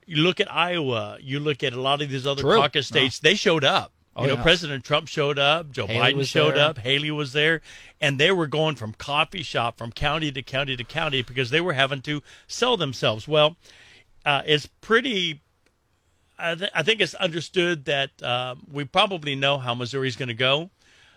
You 0.05 0.17
look 0.17 0.41
at 0.41 0.53
Iowa, 0.53 1.19
you 1.21 1.39
look 1.39 1.63
at 1.63 1.73
a 1.73 1.81
lot 1.81 2.03
of 2.03 2.11
these 2.11 2.27
other 2.27 2.43
True. 2.43 2.57
caucus 2.57 2.89
states; 2.89 3.21
they 3.21 3.35
showed 3.37 3.65
up. 3.65 3.93
Oh, 4.15 4.23
you 4.23 4.29
know, 4.29 4.35
yeah. 4.35 4.43
President 4.43 4.85
Trump 4.85 5.09
showed 5.09 5.39
up, 5.39 5.71
Joe 5.71 5.87
Haley 5.87 6.13
Biden 6.13 6.27
showed 6.27 6.57
there. 6.57 6.65
up, 6.67 6.79
Haley 6.79 7.11
was 7.11 7.33
there, 7.33 7.63
and 7.99 8.19
they 8.21 8.31
were 8.31 8.47
going 8.47 8.75
from 8.75 8.93
coffee 8.93 9.43
shop, 9.43 9.79
from 9.79 9.91
county 9.91 10.31
to 10.33 10.43
county 10.43 10.77
to 10.77 10.85
county 10.85 11.23
because 11.23 11.49
they 11.49 11.63
were 11.63 11.73
having 11.73 12.03
to 12.03 12.21
sell 12.47 12.77
themselves. 12.77 13.27
Well, 13.27 13.57
uh, 14.25 14.43
it's 14.47 14.67
pretty 14.81 15.41
I, 16.39 16.55
th- 16.55 16.71
I 16.75 16.83
think 16.83 17.01
it's 17.01 17.15
understood 17.15 17.85
that 17.85 18.11
uh, 18.23 18.57
we 18.71 18.85
probably 18.85 19.35
know 19.37 19.59
how 19.59 19.75
Missouri's 19.75 20.17
going 20.17 20.29
to 20.29 20.35
go. 20.35 20.71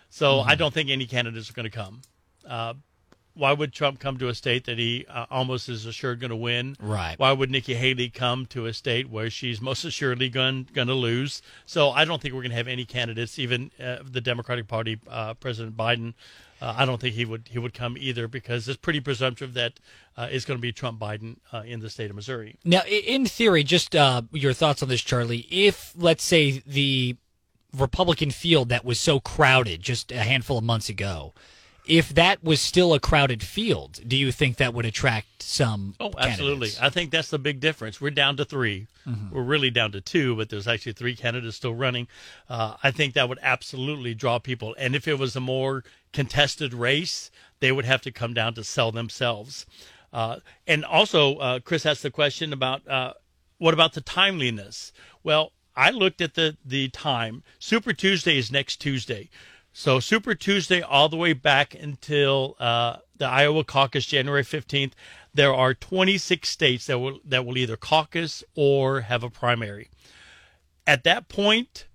So 0.08 0.38
Mm-hmm. 0.38 0.50
I 0.50 0.54
don't 0.54 0.72
think 0.72 0.88
any 0.88 1.06
candidates 1.06 1.50
are 1.50 1.52
going 1.52 1.64
to 1.64 1.70
come. 1.70 2.02
Uh, 2.48 2.74
why 3.34 3.52
would 3.52 3.72
Trump 3.72 3.98
come 3.98 4.16
to 4.18 4.28
a 4.28 4.34
state 4.34 4.64
that 4.64 4.78
he 4.78 5.04
uh, 5.08 5.26
almost 5.30 5.68
is 5.68 5.84
assured 5.84 6.20
going 6.20 6.30
to 6.30 6.36
win? 6.36 6.76
Right. 6.80 7.18
Why 7.18 7.32
would 7.32 7.50
Nikki 7.50 7.74
Haley 7.74 8.08
come 8.08 8.46
to 8.46 8.64
a 8.66 8.72
state 8.72 9.10
where 9.10 9.28
she's 9.28 9.60
most 9.60 9.84
assuredly 9.84 10.30
going 10.30 10.68
going 10.72 10.88
to 10.88 10.94
lose? 10.94 11.42
So 11.66 11.90
I 11.90 12.06
don't 12.06 12.22
think 12.22 12.32
we're 12.34 12.40
going 12.40 12.52
to 12.52 12.56
have 12.56 12.68
any 12.68 12.86
candidates. 12.86 13.38
Even 13.38 13.72
uh, 13.82 13.98
the 14.10 14.22
Democratic 14.22 14.68
Party, 14.68 14.98
uh, 15.08 15.34
President 15.34 15.76
Biden, 15.76 16.14
uh, 16.60 16.74
I 16.76 16.84
don't 16.86 17.00
think 17.00 17.14
he 17.14 17.24
would 17.24 17.48
he 17.50 17.58
would 17.58 17.74
come 17.74 17.96
either 17.98 18.28
because 18.28 18.68
it's 18.68 18.78
pretty 18.78 19.00
presumptive 19.00 19.54
that 19.54 19.78
uh, 20.16 20.28
it's 20.30 20.44
going 20.44 20.58
to 20.58 20.62
be 20.62 20.72
Trump 20.72 20.98
Biden 20.98 21.36
uh, 21.52 21.62
in 21.66 21.80
the 21.80 21.90
state 21.90 22.10
of 22.10 22.16
Missouri. 22.16 22.58
Now, 22.64 22.82
in 22.84 23.26
theory, 23.26 23.62
just 23.62 23.94
uh, 23.94 24.22
your 24.32 24.52
thoughts 24.52 24.82
on 24.82 24.88
this, 24.88 25.02
Charlie. 25.02 25.46
If, 25.50 25.92
let's 25.96 26.24
say, 26.24 26.62
the 26.66 27.16
Republican 27.76 28.30
field 28.30 28.70
that 28.70 28.84
was 28.84 28.98
so 28.98 29.20
crowded 29.20 29.82
just 29.82 30.10
a 30.10 30.20
handful 30.20 30.56
of 30.56 30.64
months 30.64 30.88
ago, 30.88 31.34
if 31.86 32.10
that 32.10 32.42
was 32.42 32.60
still 32.60 32.94
a 32.94 33.00
crowded 33.00 33.42
field, 33.42 34.00
do 34.06 34.16
you 34.16 34.32
think 34.32 34.56
that 34.56 34.74
would 34.74 34.84
attract 34.84 35.42
some? 35.42 35.94
Oh, 36.00 36.12
absolutely. 36.18 36.68
candidates? 36.68 36.80
I 36.80 36.90
think 36.90 37.10
that's 37.10 37.30
the 37.30 37.38
big 37.38 37.60
difference. 37.60 38.00
We're 38.00 38.10
down 38.10 38.36
to 38.38 38.44
3 38.44 38.86
we 39.06 39.12
We're 39.30 39.42
really 39.42 39.70
down 39.70 39.92
to 39.92 40.00
two, 40.00 40.34
but 40.36 40.48
there's 40.48 40.66
actually 40.66 40.92
three 40.92 41.14
candidates 41.14 41.56
still 41.56 41.74
running. 41.74 42.08
Uh, 42.48 42.76
I 42.82 42.90
think 42.90 43.14
that 43.14 43.28
would 43.28 43.38
absolutely 43.40 44.14
draw 44.14 44.38
people. 44.38 44.74
And 44.78 44.96
if 44.96 45.06
it 45.06 45.18
was 45.18 45.36
a 45.36 45.40
more 45.40 45.84
contested 46.12 46.74
race, 46.74 47.30
they 47.60 47.70
would 47.70 47.84
have 47.84 48.02
to 48.02 48.10
come 48.10 48.34
down 48.34 48.54
to 48.54 48.64
sell 48.64 48.90
themselves. 48.90 49.64
Uh, 50.12 50.38
and 50.66 50.84
also, 50.84 51.36
uh, 51.36 51.60
Chris 51.60 51.86
asked 51.86 52.02
the 52.02 52.10
question 52.10 52.52
about 52.52 52.86
uh, 52.88 53.12
what 53.58 53.74
about 53.74 53.94
the 53.94 54.00
timeliness? 54.00 54.92
Well, 55.22 55.52
I 55.76 55.90
looked 55.90 56.20
at 56.20 56.34
the 56.34 56.56
the 56.64 56.88
time. 56.88 57.42
Super 57.58 57.92
Tuesday 57.92 58.38
is 58.38 58.50
next 58.50 58.76
Tuesday. 58.76 59.28
So 59.78 60.00
Super 60.00 60.34
Tuesday 60.34 60.80
all 60.80 61.10
the 61.10 61.18
way 61.18 61.34
back 61.34 61.74
until 61.74 62.56
uh, 62.58 62.96
the 63.14 63.26
Iowa 63.26 63.62
caucus 63.62 64.06
January 64.06 64.42
15th, 64.42 64.92
there 65.34 65.52
are 65.52 65.74
26 65.74 66.48
states 66.48 66.86
that 66.86 66.98
will 66.98 67.20
that 67.26 67.44
will 67.44 67.58
either 67.58 67.76
caucus 67.76 68.42
or 68.54 69.02
have 69.02 69.22
a 69.22 69.28
primary. 69.28 69.90
At 70.86 71.04
that 71.04 71.28
point, 71.28 71.88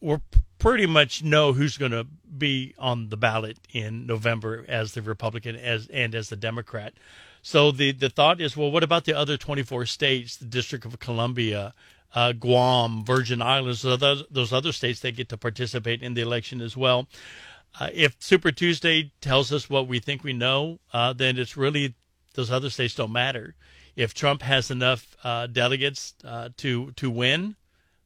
we're 0.00 0.22
pretty 0.58 0.86
much 0.86 1.22
know 1.22 1.52
who's 1.52 1.76
going 1.76 1.92
to 1.92 2.06
be 2.38 2.74
on 2.78 3.10
the 3.10 3.18
ballot 3.18 3.58
in 3.70 4.06
November 4.06 4.64
as 4.66 4.92
the 4.92 5.02
Republican 5.02 5.56
as 5.56 5.88
and 5.88 6.14
as 6.14 6.30
the 6.30 6.36
Democrat. 6.36 6.94
So 7.42 7.70
the 7.70 7.92
the 7.92 8.08
thought 8.08 8.40
is, 8.40 8.56
well, 8.56 8.70
what 8.70 8.82
about 8.82 9.04
the 9.04 9.12
other 9.12 9.36
24 9.36 9.84
states, 9.84 10.36
the 10.36 10.46
District 10.46 10.86
of 10.86 10.98
Columbia, 11.00 11.74
uh, 12.14 12.32
Guam, 12.32 13.04
Virgin 13.04 13.42
Islands, 13.42 13.82
those 13.82 14.02
other, 14.02 14.22
those 14.30 14.52
other 14.52 14.72
states 14.72 15.00
that 15.00 15.16
get 15.16 15.28
to 15.30 15.36
participate 15.36 16.02
in 16.02 16.14
the 16.14 16.22
election 16.22 16.60
as 16.60 16.76
well? 16.76 17.08
Uh, 17.78 17.90
if 17.92 18.16
Super 18.20 18.50
Tuesday 18.52 19.12
tells 19.20 19.52
us 19.52 19.68
what 19.68 19.86
we 19.86 19.98
think 19.98 20.24
we 20.24 20.32
know, 20.32 20.78
uh, 20.92 21.12
then 21.12 21.38
it's 21.38 21.56
really 21.56 21.94
those 22.34 22.50
other 22.50 22.70
states 22.70 22.94
don't 22.94 23.12
matter. 23.12 23.54
If 23.96 24.14
Trump 24.14 24.42
has 24.42 24.70
enough 24.70 25.16
uh, 25.24 25.46
delegates 25.46 26.14
uh, 26.24 26.50
to 26.58 26.92
to 26.92 27.10
win, 27.10 27.56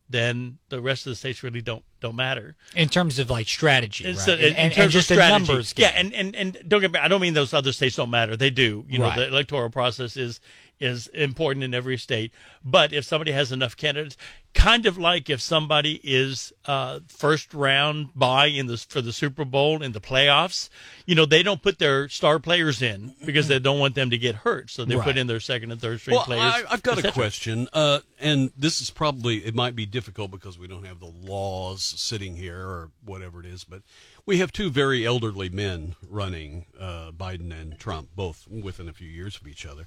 then 0.09 0.59
the 0.69 0.81
rest 0.81 1.07
of 1.07 1.11
the 1.11 1.17
states 1.17 1.43
really 1.43 1.61
don't 1.61 1.85
don't 2.01 2.17
matter. 2.17 2.57
in 2.75 2.89
terms 2.89 3.19
of 3.19 3.31
like 3.31 3.47
strategy, 3.47 4.05
right? 4.07 4.29
in, 4.29 4.35
and, 4.35 4.57
and- 4.57 4.73
terms 4.73 4.85
and 4.85 4.91
just 4.91 5.11
of 5.11 5.17
strategy. 5.17 5.47
numbers 5.47 5.75
yeah, 5.77 5.89
and, 5.95 6.13
and 6.15 6.35
and 6.35 6.59
don't 6.67 6.81
get 6.81 6.93
me. 6.93 6.99
I 6.99 7.09
don't 7.09 7.21
mean 7.21 7.35
those 7.35 7.55
other 7.55 7.73
states 7.73 7.97
don't 7.97 8.11
matter. 8.11 8.37
They 8.37 8.51
do. 8.51 8.85
You 8.89 8.99
know, 8.99 9.15
the 9.15 9.29
electoral 9.29 9.71
process 9.71 10.17
is 10.17 10.41
is 10.81 11.07
important 11.09 11.63
in 11.65 11.75
every 11.75 11.97
state. 11.99 12.33
But 12.65 12.93
if 12.93 13.05
somebody 13.05 13.33
has 13.33 13.53
enough 13.53 13.77
candidates, 13.77 14.17
kind 14.55 14.87
of 14.87 14.99
like 14.99 15.31
if 15.31 15.41
somebody 15.41 16.01
is 16.03 16.53
uh, 16.65 17.01
first 17.07 17.55
round 17.55 18.09
by 18.15 18.47
in 18.47 18.67
the 18.67 18.77
for 18.77 19.01
the 19.01 19.13
Super 19.13 19.45
Bowl 19.45 19.83
in 19.83 19.93
the 19.93 20.01
playoffs, 20.01 20.69
you 21.07 21.15
know, 21.15 21.27
they 21.27 21.43
don't 21.43 21.63
put 21.63 21.79
their 21.79 22.09
star 22.09 22.39
players 22.39 22.83
in 22.83 23.15
because 23.25 23.47
they 23.49 23.59
don't 23.59 23.79
want 23.79 23.95
them 23.95 24.11
to 24.11 24.19
get 24.19 24.35
hurt. 24.37 24.71
So 24.71 24.85
they 24.85 24.97
Right. 24.97 25.05
put 25.05 25.17
in 25.17 25.27
their 25.27 25.41
second 25.41 25.71
and 25.71 25.81
third 25.81 26.01
string 26.01 26.17
Well, 26.17 26.25
players. 26.25 26.53
I, 26.53 26.65
I've 26.71 26.83
got 26.83 27.03
a 27.05 27.13
question, 27.13 27.69
uh, 27.73 28.01
and 28.19 28.51
this 28.57 28.81
is 28.81 28.91
probably 28.91 29.45
it 29.45 29.55
might 29.55 29.77
be 29.77 29.87
difficult 29.87 30.31
because 30.31 30.59
we 30.59 30.67
don't 30.67 30.85
have 30.87 30.99
the 30.99 31.07
laws 31.07 31.83
sitting 31.85 32.37
here 32.37 32.59
or 32.59 32.91
whatever 33.05 33.41
it 33.41 33.47
is, 33.47 33.65
but 33.65 33.83
we 34.27 34.39
have 34.39 34.53
two 34.53 34.71
very 34.71 35.07
elderly 35.07 35.49
men 35.49 35.95
running, 36.09 36.67
uh, 36.79 37.13
Biden 37.13 37.53
and 37.59 37.79
Trump, 37.79 38.09
both 38.17 38.47
within 38.49 38.89
a 38.89 38.93
few 38.93 39.09
years 39.09 39.37
of 39.37 39.47
each 39.47 39.65
other. 39.67 39.87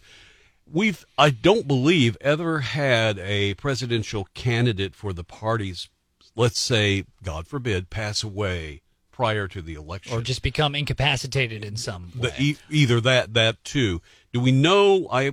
We've, 0.71 1.05
I 1.17 1.29
don't 1.29 1.67
believe, 1.67 2.17
ever 2.21 2.59
had 2.59 3.19
a 3.19 3.53
presidential 3.55 4.27
candidate 4.33 4.95
for 4.95 5.13
the 5.13 5.23
parties, 5.23 5.89
let's 6.35 6.59
say, 6.59 7.05
God 7.23 7.47
forbid, 7.47 7.89
pass 7.89 8.23
away 8.23 8.81
prior 9.11 9.47
to 9.47 9.61
the 9.61 9.75
election 9.75 10.17
or 10.17 10.21
just 10.21 10.41
become 10.41 10.73
incapacitated 10.73 11.63
in 11.63 11.75
some 11.75 12.11
way. 12.17 12.29
the, 12.29 12.43
e- 12.43 12.57
either 12.71 12.99
that 12.99 13.35
that 13.35 13.63
too 13.63 14.01
do 14.31 14.39
we 14.39 14.51
know 14.51 15.07
i 15.11 15.31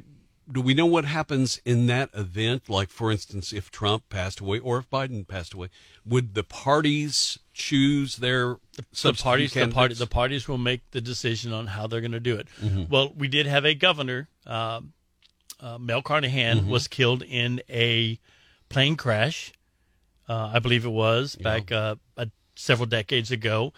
do 0.53 0.61
we 0.61 0.75
know 0.75 0.85
what 0.85 1.07
happens 1.07 1.63
in 1.65 1.87
that 1.87 2.11
event 2.13 2.69
like 2.69 2.91
for 2.91 3.11
instance 3.11 3.55
if 3.55 3.71
trump 3.71 4.07
passed 4.11 4.39
away 4.41 4.59
or 4.59 4.77
if 4.77 4.91
biden 4.91 5.27
passed 5.27 5.55
away 5.55 5.71
would 6.05 6.35
the 6.35 6.45
parties 6.45 7.39
choose 7.55 8.17
their 8.17 8.59
the 9.03 9.15
parties 9.15 9.55
the, 9.55 9.69
party, 9.69 9.95
the 9.95 10.07
parties 10.07 10.49
will 10.49 10.59
make 10.59 10.83
the 10.91 11.01
decision 11.01 11.53
on 11.53 11.69
how 11.69 11.87
they're 11.87 12.01
going 12.01 12.13
to 12.13 12.21
do 12.21 12.37
it. 12.37 12.49
Mm-hmm. 12.61 12.85
Well, 12.89 13.13
we 13.15 13.29
did 13.29 13.47
have 13.47 13.65
a 13.67 13.75
governor, 13.75 14.29
um 14.47 14.93
uh, 15.61 15.79
Mel 15.79 16.03
Carnahan, 16.03 16.59
Mm-hmm. 16.61 16.71
was 16.71 16.89
killed 16.89 17.23
in 17.23 17.61
a 17.69 18.19
plane 18.69 18.97
crash. 18.97 19.53
Uh, 20.29 20.51
I 20.55 20.59
believe 20.61 20.85
it 20.85 20.91
was 20.91 21.35
back 21.37 21.73
uh, 21.73 21.97
uh, 22.17 22.27
several 22.55 22.87
decades 22.87 23.31
ago, 23.31 23.73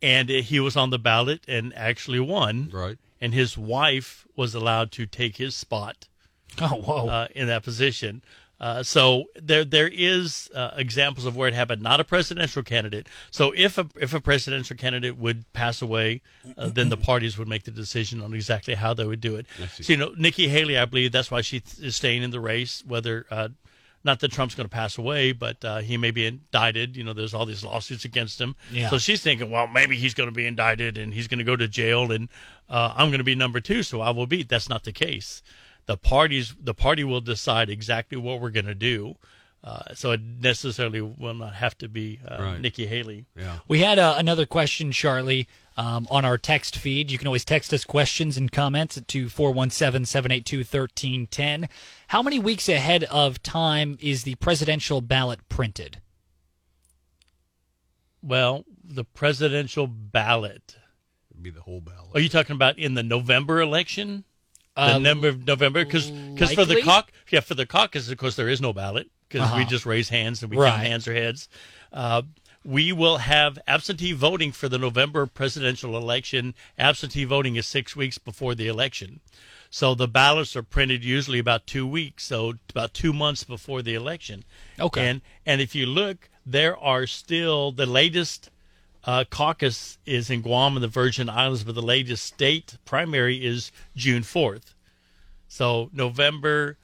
and 0.00 0.28
he 0.28 0.60
was 0.60 0.76
on 0.76 0.90
the 0.90 0.98
ballot 0.98 1.40
and 1.48 1.72
actually 1.76 2.20
won. 2.20 2.70
right 2.72 2.98
And 3.20 3.34
his 3.34 3.58
wife 3.58 4.26
was 4.36 4.54
allowed 4.54 4.92
to 4.92 5.06
take 5.06 5.36
his 5.38 5.56
spot 5.56 6.06
oh, 6.60 6.68
whoa. 6.76 7.08
uh, 7.08 7.28
in 7.34 7.46
that 7.48 7.64
position. 7.64 8.22
Uh, 8.58 8.82
so 8.82 9.24
there 9.40 9.64
there 9.64 9.88
is 9.88 10.48
uh, 10.54 10.70
examples 10.76 11.26
of 11.26 11.36
where 11.36 11.48
it 11.48 11.54
happened. 11.54 11.82
Not 11.82 12.00
a 12.00 12.04
presidential 12.04 12.62
candidate. 12.62 13.06
So 13.30 13.52
if 13.54 13.76
a 13.76 13.86
if 14.00 14.14
a 14.14 14.20
presidential 14.20 14.76
candidate 14.76 15.18
would 15.18 15.50
pass 15.52 15.82
away, 15.82 16.22
uh, 16.56 16.68
then 16.68 16.88
the 16.88 16.96
parties 16.96 17.36
would 17.36 17.48
make 17.48 17.64
the 17.64 17.70
decision 17.70 18.22
on 18.22 18.32
exactly 18.32 18.74
how 18.74 18.94
they 18.94 19.04
would 19.04 19.20
do 19.20 19.36
it. 19.36 19.46
So 19.80 19.92
you 19.92 19.98
know, 19.98 20.14
Nikki 20.16 20.48
Haley, 20.48 20.78
I 20.78 20.86
believe 20.86 21.12
that's 21.12 21.30
why 21.30 21.42
she 21.42 21.60
th- 21.60 21.86
is 21.86 21.96
staying 21.96 22.22
in 22.22 22.30
the 22.30 22.40
race. 22.40 22.82
Whether 22.86 23.26
uh, 23.30 23.48
not 24.04 24.20
that 24.20 24.32
Trump's 24.32 24.54
going 24.54 24.68
to 24.68 24.74
pass 24.74 24.96
away, 24.96 25.32
but 25.32 25.62
uh, 25.62 25.78
he 25.78 25.98
may 25.98 26.10
be 26.12 26.24
indicted. 26.24 26.96
You 26.96 27.04
know, 27.04 27.12
there's 27.12 27.34
all 27.34 27.44
these 27.44 27.64
lawsuits 27.64 28.04
against 28.06 28.40
him. 28.40 28.54
Yeah. 28.72 28.88
So 28.88 28.98
she's 28.98 29.20
thinking, 29.20 29.50
well, 29.50 29.66
maybe 29.66 29.96
he's 29.96 30.14
going 30.14 30.28
to 30.28 30.34
be 30.34 30.46
indicted 30.46 30.96
and 30.96 31.12
he's 31.12 31.26
going 31.28 31.38
to 31.38 31.44
go 31.44 31.56
to 31.56 31.68
jail, 31.68 32.10
and 32.10 32.30
uh, 32.70 32.94
I'm 32.96 33.08
going 33.08 33.18
to 33.18 33.24
be 33.24 33.34
number 33.34 33.60
two, 33.60 33.82
so 33.82 34.00
I 34.00 34.10
will 34.10 34.26
beat. 34.26 34.48
That's 34.48 34.68
not 34.68 34.84
the 34.84 34.92
case. 34.92 35.42
The 35.86 35.96
parties, 35.96 36.54
the 36.60 36.74
party 36.74 37.04
will 37.04 37.20
decide 37.20 37.70
exactly 37.70 38.18
what 38.18 38.40
we're 38.40 38.50
going 38.50 38.66
to 38.66 38.74
do. 38.74 39.16
Uh, 39.64 39.94
so 39.94 40.12
it 40.12 40.20
necessarily 40.20 41.00
will 41.00 41.34
not 41.34 41.54
have 41.54 41.76
to 41.78 41.88
be 41.88 42.20
uh, 42.26 42.36
Right. 42.38 42.60
Nikki 42.60 42.86
Haley. 42.86 43.26
Yeah. 43.36 43.58
We 43.66 43.80
had 43.80 43.98
uh, 43.98 44.14
another 44.16 44.46
question, 44.46 44.92
Charlie, 44.92 45.48
um, 45.76 46.06
on 46.08 46.24
our 46.24 46.38
text 46.38 46.76
feed. 46.76 47.10
You 47.10 47.18
can 47.18 47.26
always 47.26 47.44
text 47.44 47.72
us 47.72 47.84
questions 47.84 48.36
and 48.36 48.52
comments 48.52 49.00
to 49.00 49.28
417 49.28 50.04
782 50.06 50.58
1310. 50.58 51.68
How 52.08 52.22
many 52.22 52.38
weeks 52.38 52.68
ahead 52.68 53.04
of 53.04 53.42
time 53.42 53.98
is 54.00 54.22
the 54.22 54.36
presidential 54.36 55.00
ballot 55.00 55.40
printed? 55.48 56.00
Well, 58.22 58.64
the 58.84 59.04
presidential 59.04 59.86
ballot. 59.86 60.76
It'd 61.30 61.42
be 61.42 61.50
the 61.50 61.62
whole 61.62 61.80
ballot. 61.80 62.10
Are 62.14 62.20
you 62.20 62.28
talking 62.28 62.54
about 62.54 62.78
in 62.78 62.94
the 62.94 63.02
November 63.02 63.60
election? 63.60 64.24
The 64.76 64.82
Uh, 64.96 64.98
number 64.98 65.28
of 65.28 65.46
November, 65.46 65.84
because 65.86 66.10
because 66.34 66.52
for 66.52 66.66
the 66.66 66.82
cauc, 66.82 67.08
yeah, 67.30 67.40
for 67.40 67.54
the 67.54 67.64
caucus, 67.66 68.10
of 68.10 68.18
course, 68.18 68.36
there 68.36 68.48
is 68.48 68.60
no 68.60 68.72
ballot 68.74 69.08
because 69.28 69.50
we 69.52 69.62
Uh-huh. 69.62 69.70
just 69.70 69.86
raise 69.86 70.10
hands 70.10 70.42
and 70.42 70.50
we 70.50 70.58
Right. 70.58 70.70
count 70.70 70.82
hands 70.86 71.08
or 71.08 71.14
heads. 71.14 71.48
Uh, 71.92 72.22
we 72.62 72.92
will 72.92 73.18
have 73.18 73.58
absentee 73.66 74.12
voting 74.12 74.52
for 74.52 74.68
the 74.68 74.76
November 74.76 75.24
presidential 75.26 75.96
election. 75.96 76.54
Absentee 76.78 77.24
voting 77.24 77.56
is 77.56 77.66
six 77.66 77.96
weeks 77.96 78.18
before 78.18 78.54
the 78.54 78.66
election, 78.66 79.20
so 79.70 79.94
the 79.94 80.08
ballots 80.08 80.54
are 80.54 80.62
printed 80.62 81.02
usually 81.04 81.38
about 81.38 81.66
two 81.66 81.86
weeks, 81.86 82.24
so 82.24 82.54
about 82.68 82.92
two 82.92 83.14
months 83.14 83.44
before 83.44 83.80
the 83.82 83.94
election. 83.94 84.44
Okay. 84.78 85.08
and 85.08 85.22
and 85.46 85.62
if 85.62 85.74
you 85.74 85.86
look, 85.86 86.28
there 86.44 86.76
are 86.76 87.06
still 87.06 87.72
the 87.72 87.86
latest 87.86 88.50
uh, 89.06 89.24
caucus 89.30 89.98
is 90.04 90.28
in 90.30 90.42
Guam 90.42 90.76
and 90.76 90.82
the 90.82 90.88
Virgin 90.88 91.30
Islands, 91.30 91.64
but 91.64 91.74
the 91.74 91.82
latest 91.82 92.24
state 92.26 92.76
primary 92.84 93.44
is 93.44 93.70
June 93.94 94.22
4th. 94.22 94.74
So 95.48 95.90
November, 95.92 96.76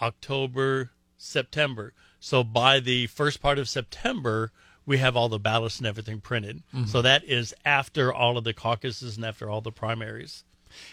October, 0.00 0.90
September. 1.18 1.92
So 2.18 2.42
by 2.42 2.80
the 2.80 3.06
first 3.08 3.42
part 3.42 3.58
of 3.58 3.68
September, 3.68 4.50
we 4.86 4.98
have 4.98 5.16
all 5.16 5.28
the 5.28 5.38
ballots 5.38 5.78
and 5.78 5.86
everything 5.86 6.20
printed. 6.20 6.62
So 6.86 7.02
that 7.02 7.22
is 7.24 7.54
after 7.64 8.12
all 8.12 8.38
of 8.38 8.44
the 8.44 8.54
caucuses 8.54 9.16
and 9.16 9.24
after 9.24 9.48
all 9.48 9.60
the 9.60 9.70
primaries. 9.70 10.44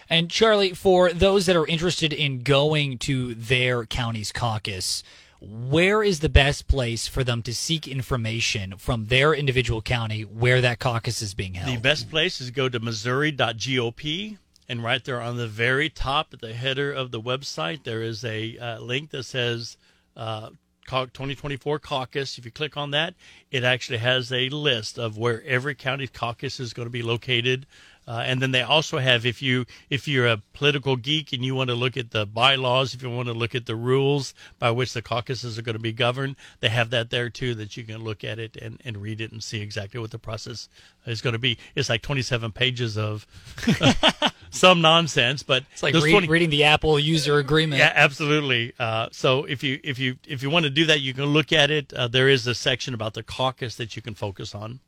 And 0.09 0.29
Charlie, 0.29 0.73
for 0.73 1.13
those 1.13 1.45
that 1.45 1.55
are 1.55 1.65
interested 1.65 2.11
in 2.11 2.41
going 2.41 2.97
to 2.99 3.33
their 3.33 3.85
county's 3.85 4.33
caucus, 4.33 5.03
where 5.41 6.03
is 6.03 6.19
the 6.19 6.29
best 6.29 6.67
place 6.67 7.07
for 7.07 7.23
them 7.23 7.41
to 7.43 7.53
seek 7.53 7.87
information 7.87 8.75
from 8.77 9.05
their 9.05 9.33
individual 9.33 9.81
county 9.81 10.23
where 10.23 10.61
that 10.61 10.79
caucus 10.79 11.21
is 11.21 11.33
being 11.33 11.53
held? 11.53 11.77
The 11.77 11.81
best 11.81 12.09
place 12.09 12.41
is 12.41 12.51
go 12.51 12.67
to 12.67 12.79
missouri.gop, 12.79 14.37
and 14.67 14.83
right 14.83 15.03
there 15.03 15.21
on 15.21 15.37
the 15.37 15.47
very 15.47 15.89
top 15.89 16.33
at 16.33 16.41
the 16.41 16.53
header 16.53 16.91
of 16.91 17.11
the 17.11 17.21
website, 17.21 17.83
there 17.83 18.01
is 18.01 18.25
a 18.25 18.57
uh, 18.57 18.79
link 18.79 19.11
that 19.11 19.23
says 19.23 19.77
uh, 20.17 20.49
2024 20.87 21.79
caucus. 21.79 22.37
If 22.37 22.45
you 22.45 22.51
click 22.51 22.75
on 22.75 22.91
that, 22.91 23.13
it 23.51 23.63
actually 23.63 23.99
has 23.99 24.31
a 24.31 24.49
list 24.49 24.97
of 24.97 25.17
where 25.17 25.43
every 25.43 25.75
county 25.75 26.07
caucus 26.07 26.59
is 26.59 26.73
going 26.73 26.87
to 26.87 26.91
be 26.91 27.01
located. 27.01 27.65
Uh, 28.09 28.23
and 28.25 28.41
then 28.41 28.49
they 28.49 28.63
also 28.63 28.97
have 28.97 29.23
if 29.23 29.39
you 29.39 29.65
if 29.91 30.07
you're 30.07 30.25
a 30.25 30.41
political 30.53 30.95
geek 30.95 31.31
and 31.31 31.45
you 31.45 31.53
want 31.53 31.69
to 31.69 31.75
look 31.75 31.95
at 31.95 32.09
the 32.09 32.25
bylaws, 32.25 32.95
if 32.95 33.03
you 33.03 33.09
want 33.09 33.27
to 33.27 33.33
look 33.35 33.53
at 33.53 33.67
the 33.67 33.75
rules 33.75 34.33
by 34.57 34.71
which 34.71 34.93
the 34.93 35.01
caucuses 35.01 35.59
are 35.59 35.61
going 35.61 35.75
to 35.75 35.79
be 35.79 35.93
governed, 35.93 36.35
they 36.59 36.69
have 36.69 36.89
that 36.89 37.11
there 37.11 37.29
too 37.29 37.53
that 37.53 37.77
you 37.77 37.83
can 37.83 38.03
look 38.03 38.23
at 38.23 38.39
it 38.39 38.57
and, 38.57 38.81
and 38.83 38.97
read 38.97 39.21
it 39.21 39.31
and 39.31 39.43
see 39.43 39.61
exactly 39.61 39.99
what 39.99 40.09
the 40.09 40.17
process 40.17 40.69
is 41.05 41.21
going 41.21 41.33
to 41.33 41.39
be. 41.39 41.59
It's 41.75 41.87
like 41.87 42.01
27 42.01 42.51
pages 42.51 42.97
of 42.97 43.27
some 44.49 44.81
nonsense, 44.81 45.43
but 45.43 45.65
it's 45.71 45.83
like 45.83 45.93
read- 45.93 46.09
20 46.09 46.27
reading 46.29 46.49
the 46.49 46.63
Apple 46.63 46.97
user 46.97 47.37
agreement. 47.37 47.79
yeah, 47.79 47.91
absolutely. 47.93 48.73
Uh, 48.79 49.09
so 49.11 49.43
if 49.43 49.61
you 49.61 49.79
if 49.83 49.99
you 49.99 50.17
if 50.27 50.41
you 50.41 50.49
want 50.49 50.63
to 50.63 50.71
do 50.71 50.87
that, 50.87 51.01
you 51.01 51.13
can 51.13 51.25
look 51.25 51.53
at 51.53 51.69
it. 51.69 51.93
Uh, 51.93 52.07
there 52.07 52.27
is 52.27 52.47
a 52.47 52.55
section 52.55 52.95
about 52.95 53.13
the 53.13 53.21
caucus 53.21 53.75
that 53.75 53.95
you 53.95 54.01
can 54.01 54.15
focus 54.15 54.55
on. 54.55 54.79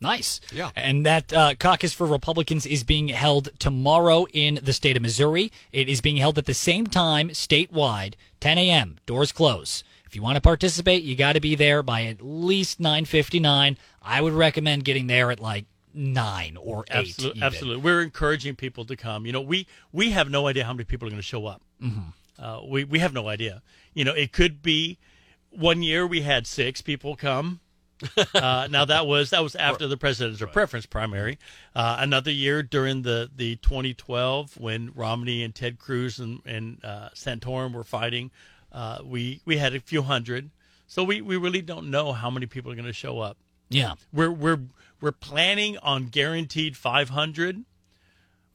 Nice. 0.00 0.40
Yeah. 0.52 0.70
And 0.76 1.06
that 1.06 1.32
uh, 1.32 1.54
caucus 1.54 1.92
for 1.92 2.06
Republicans 2.06 2.66
is 2.66 2.84
being 2.84 3.08
held 3.08 3.48
tomorrow 3.58 4.26
in 4.32 4.60
the 4.62 4.72
state 4.72 4.96
of 4.96 5.02
Missouri. 5.02 5.50
It 5.72 5.88
is 5.88 6.00
being 6.00 6.18
held 6.18 6.36
at 6.38 6.44
the 6.44 6.54
same 6.54 6.86
time 6.86 7.30
statewide, 7.30 8.14
10 8.40 8.58
a.m. 8.58 8.98
Doors 9.06 9.32
close. 9.32 9.82
If 10.04 10.14
you 10.14 10.22
want 10.22 10.36
to 10.36 10.40
participate, 10.40 11.02
you 11.02 11.16
got 11.16 11.32
to 11.32 11.40
be 11.40 11.54
there 11.54 11.82
by 11.82 12.04
at 12.04 12.22
least 12.22 12.80
9:59. 12.80 13.76
I 14.02 14.20
would 14.20 14.32
recommend 14.32 14.84
getting 14.84 15.08
there 15.08 15.30
at 15.32 15.40
like 15.40 15.64
nine 15.92 16.56
or 16.56 16.84
eight. 16.90 17.08
Absolutely, 17.08 17.42
absolutely. 17.42 17.82
We're 17.82 18.02
encouraging 18.02 18.54
people 18.54 18.84
to 18.84 18.96
come. 18.96 19.26
You 19.26 19.32
know, 19.32 19.40
we 19.40 19.66
we 19.92 20.10
have 20.10 20.30
no 20.30 20.46
idea 20.46 20.64
how 20.64 20.72
many 20.72 20.84
people 20.84 21.08
are 21.08 21.10
going 21.10 21.18
to 21.18 21.26
show 21.26 21.46
up. 21.46 21.62
Mm-hmm. 21.82 22.42
Uh, 22.42 22.60
we 22.64 22.84
we 22.84 23.00
have 23.00 23.12
no 23.12 23.28
idea. 23.28 23.62
You 23.94 24.04
know, 24.04 24.12
it 24.12 24.32
could 24.32 24.62
be 24.62 24.98
one 25.50 25.82
year 25.82 26.06
we 26.06 26.20
had 26.20 26.46
six 26.46 26.82
people 26.82 27.16
come. 27.16 27.60
uh, 28.34 28.68
now 28.70 28.84
that 28.84 29.06
was 29.06 29.30
that 29.30 29.42
was 29.42 29.56
after 29.56 29.86
the 29.86 29.96
presidential 29.96 30.46
preference 30.48 30.86
primary. 30.86 31.38
Uh, 31.74 31.96
another 32.00 32.30
year 32.30 32.62
during 32.62 33.02
the, 33.02 33.30
the 33.34 33.56
2012 33.56 34.58
when 34.58 34.92
Romney 34.94 35.42
and 35.42 35.54
Ted 35.54 35.78
Cruz 35.78 36.18
and 36.18 36.40
and 36.44 36.84
uh, 36.84 37.08
Santorum 37.14 37.72
were 37.72 37.84
fighting, 37.84 38.30
uh, 38.72 38.98
we 39.04 39.40
we 39.44 39.56
had 39.56 39.74
a 39.74 39.80
few 39.80 40.02
hundred. 40.02 40.50
So 40.86 41.02
we, 41.02 41.20
we 41.20 41.36
really 41.36 41.62
don't 41.62 41.90
know 41.90 42.12
how 42.12 42.30
many 42.30 42.46
people 42.46 42.70
are 42.70 42.76
going 42.76 42.86
to 42.86 42.92
show 42.92 43.18
up. 43.18 43.36
Yeah. 43.70 43.94
We're 44.12 44.30
we're 44.30 44.60
we're 45.00 45.12
planning 45.12 45.78
on 45.78 46.06
guaranteed 46.06 46.76
500. 46.76 47.64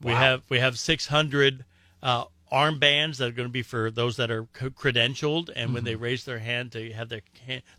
We 0.01 0.11
have 0.13 0.43
we 0.49 0.59
have 0.59 0.79
600 0.79 1.65
uh, 2.01 2.25
armbands 2.51 3.17
that 3.17 3.27
are 3.29 3.31
going 3.31 3.47
to 3.47 3.51
be 3.51 3.61
for 3.61 3.91
those 3.91 4.17
that 4.17 4.31
are 4.31 4.45
credentialed, 4.45 5.49
and 5.55 5.73
when 5.73 5.83
they 5.83 5.93
Mm-hmm. 5.93 6.03
raise 6.03 6.25
their 6.25 6.39
hand 6.39 6.71
to 6.71 6.91
have 6.93 7.09
their 7.09 7.21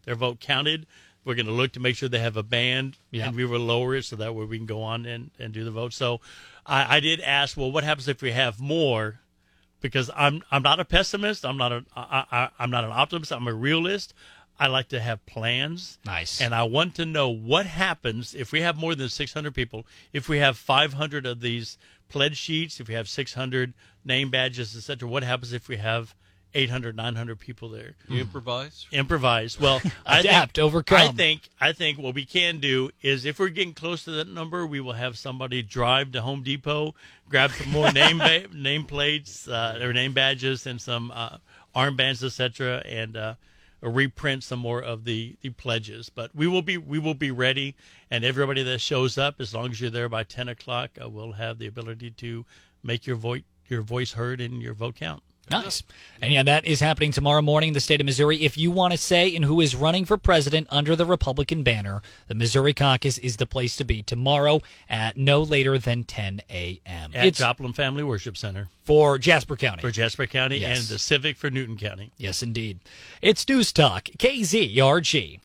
their 0.04 0.14
vote 0.14 0.38
counted, 0.38 0.86
we're 1.24 1.34
going 1.34 1.46
to 1.46 1.52
look 1.52 1.72
to 1.72 1.80
make 1.80 1.96
sure 1.96 2.08
they 2.08 2.18
have 2.18 2.36
a 2.36 2.42
band, 2.42 2.98
Yeah. 3.10 3.26
and 3.28 3.36
we 3.36 3.44
will 3.44 3.60
lower 3.60 3.94
it 3.94 4.04
so 4.04 4.16
that 4.16 4.34
way 4.34 4.44
we 4.44 4.56
can 4.58 4.66
go 4.66 4.82
on 4.82 5.06
and, 5.06 5.30
and 5.38 5.52
do 5.52 5.64
the 5.64 5.70
vote. 5.70 5.92
So, 5.92 6.20
I, 6.66 6.96
I 6.96 7.00
did 7.00 7.20
ask, 7.20 7.56
well, 7.56 7.70
what 7.70 7.84
happens 7.84 8.08
if 8.08 8.22
we 8.22 8.32
have 8.32 8.60
more? 8.60 9.20
Because 9.80 10.10
I'm 10.16 10.42
I'm 10.50 10.62
not 10.62 10.78
a 10.78 10.84
pessimist. 10.84 11.44
I'm 11.44 11.56
not 11.56 11.72
a 11.72 11.84
I, 11.96 12.24
I, 12.30 12.48
I'm 12.58 12.70
not 12.70 12.84
an 12.84 12.92
optimist. 12.92 13.32
I'm 13.32 13.48
a 13.48 13.52
realist. 13.54 14.14
I 14.60 14.68
like 14.68 14.88
to 14.88 15.00
have 15.00 15.24
plans. 15.26 15.98
Nice. 16.04 16.40
And 16.40 16.54
I 16.54 16.62
want 16.62 16.94
to 16.96 17.04
know 17.06 17.28
what 17.28 17.66
happens 17.66 18.32
if 18.34 18.52
we 18.52 18.60
have 18.60 18.76
more 18.76 18.94
than 18.94 19.08
600 19.08 19.52
people, 19.52 19.84
if 20.12 20.28
we 20.28 20.38
have 20.38 20.56
500 20.56 21.26
of 21.26 21.40
these 21.40 21.78
pledge 22.08 22.36
sheets, 22.36 22.78
if 22.78 22.86
we 22.86 22.94
have 22.94 23.08
600 23.08 23.72
name 24.04 24.30
badges, 24.30 24.76
etc. 24.76 25.08
What 25.08 25.24
happens 25.24 25.52
if 25.52 25.66
we 25.68 25.78
have 25.78 26.14
800, 26.54 26.96
900 26.96 27.38
people 27.38 27.68
there? 27.68 27.94
You 28.08 28.20
improvise? 28.20 28.86
Improvise. 28.92 29.58
Well, 29.58 29.80
I 30.06 30.20
Adapt, 30.20 30.56
think, 30.56 30.64
overcome. 30.64 30.98
I 31.00 31.12
think 31.12 31.48
I 31.60 31.72
think 31.72 31.98
what 31.98 32.14
we 32.14 32.24
can 32.24 32.58
do 32.60 32.90
is 33.02 33.24
if 33.24 33.38
we're 33.38 33.48
getting 33.48 33.74
close 33.74 34.04
to 34.04 34.10
that 34.12 34.28
number, 34.28 34.66
we 34.66 34.80
will 34.80 34.92
have 34.92 35.16
somebody 35.16 35.62
drive 35.62 36.12
to 36.12 36.22
Home 36.22 36.42
Depot, 36.42 36.94
grab 37.28 37.52
some 37.52 37.70
more 37.70 37.90
name 37.92 38.18
ba- 38.18 38.46
name 38.52 38.84
plates 38.84 39.48
uh, 39.48 39.78
or 39.82 39.92
name 39.92 40.12
badges 40.12 40.66
and 40.66 40.80
some 40.80 41.10
uh, 41.14 41.38
armbands, 41.74 42.22
etc., 42.22 42.82
and 42.86 43.16
uh, 43.16 43.34
reprint 43.80 44.44
some 44.44 44.58
more 44.58 44.80
of 44.82 45.04
the, 45.04 45.36
the 45.40 45.50
pledges. 45.50 46.08
But 46.08 46.34
we 46.34 46.46
will 46.46 46.62
be 46.62 46.76
we 46.76 46.98
will 46.98 47.14
be 47.14 47.30
ready, 47.30 47.74
and 48.10 48.24
everybody 48.24 48.62
that 48.62 48.80
shows 48.80 49.16
up, 49.18 49.36
as 49.40 49.54
long 49.54 49.70
as 49.70 49.80
you're 49.80 49.90
there 49.90 50.08
by 50.08 50.22
ten 50.24 50.48
o'clock, 50.48 50.90
uh, 51.02 51.08
will 51.08 51.32
have 51.32 51.58
the 51.58 51.66
ability 51.66 52.10
to 52.10 52.44
make 52.82 53.06
your 53.06 53.16
voice 53.16 53.42
your 53.68 53.82
voice 53.82 54.12
heard 54.12 54.40
and 54.40 54.60
your 54.60 54.74
vote 54.74 54.96
count. 54.96 55.22
Nice. 55.50 55.82
And 56.22 56.32
yeah, 56.32 56.42
that 56.44 56.64
is 56.64 56.80
happening 56.80 57.10
tomorrow 57.12 57.42
morning 57.42 57.68
in 57.68 57.74
the 57.74 57.80
state 57.80 58.00
of 58.00 58.06
Missouri. 58.06 58.42
If 58.42 58.56
you 58.56 58.70
want 58.70 58.92
to 58.92 58.96
say 58.98 59.28
in 59.28 59.42
who 59.42 59.60
is 59.60 59.74
running 59.74 60.04
for 60.04 60.16
president 60.16 60.68
under 60.70 60.96
the 60.96 61.04
Republican 61.04 61.62
banner, 61.62 62.00
the 62.28 62.34
Missouri 62.34 62.72
caucus 62.72 63.18
is 63.18 63.36
the 63.36 63.44
place 63.44 63.76
to 63.76 63.84
be 63.84 64.02
tomorrow 64.02 64.62
at 64.88 65.16
no 65.16 65.42
later 65.42 65.76
than 65.78 66.04
10 66.04 66.42
a.m. 66.48 67.10
At 67.14 67.26
It's 67.26 67.38
Joplin 67.38 67.72
Family 67.74 68.02
Worship 68.04 68.36
Center 68.36 68.68
for 68.84 69.18
Jasper 69.18 69.56
County. 69.56 69.80
for 69.82 69.90
Jasper 69.90 70.26
County 70.26 70.58
Yes. 70.58 70.78
and 70.78 70.88
the 70.88 70.98
Civic 70.98 71.36
for 71.36 71.50
Newton 71.50 71.76
County. 71.76 72.12
yes, 72.16 72.42
indeed. 72.42 72.78
It's 73.20 73.46
News 73.48 73.72
Talk, 73.72 74.04
KZRG. 74.16 75.40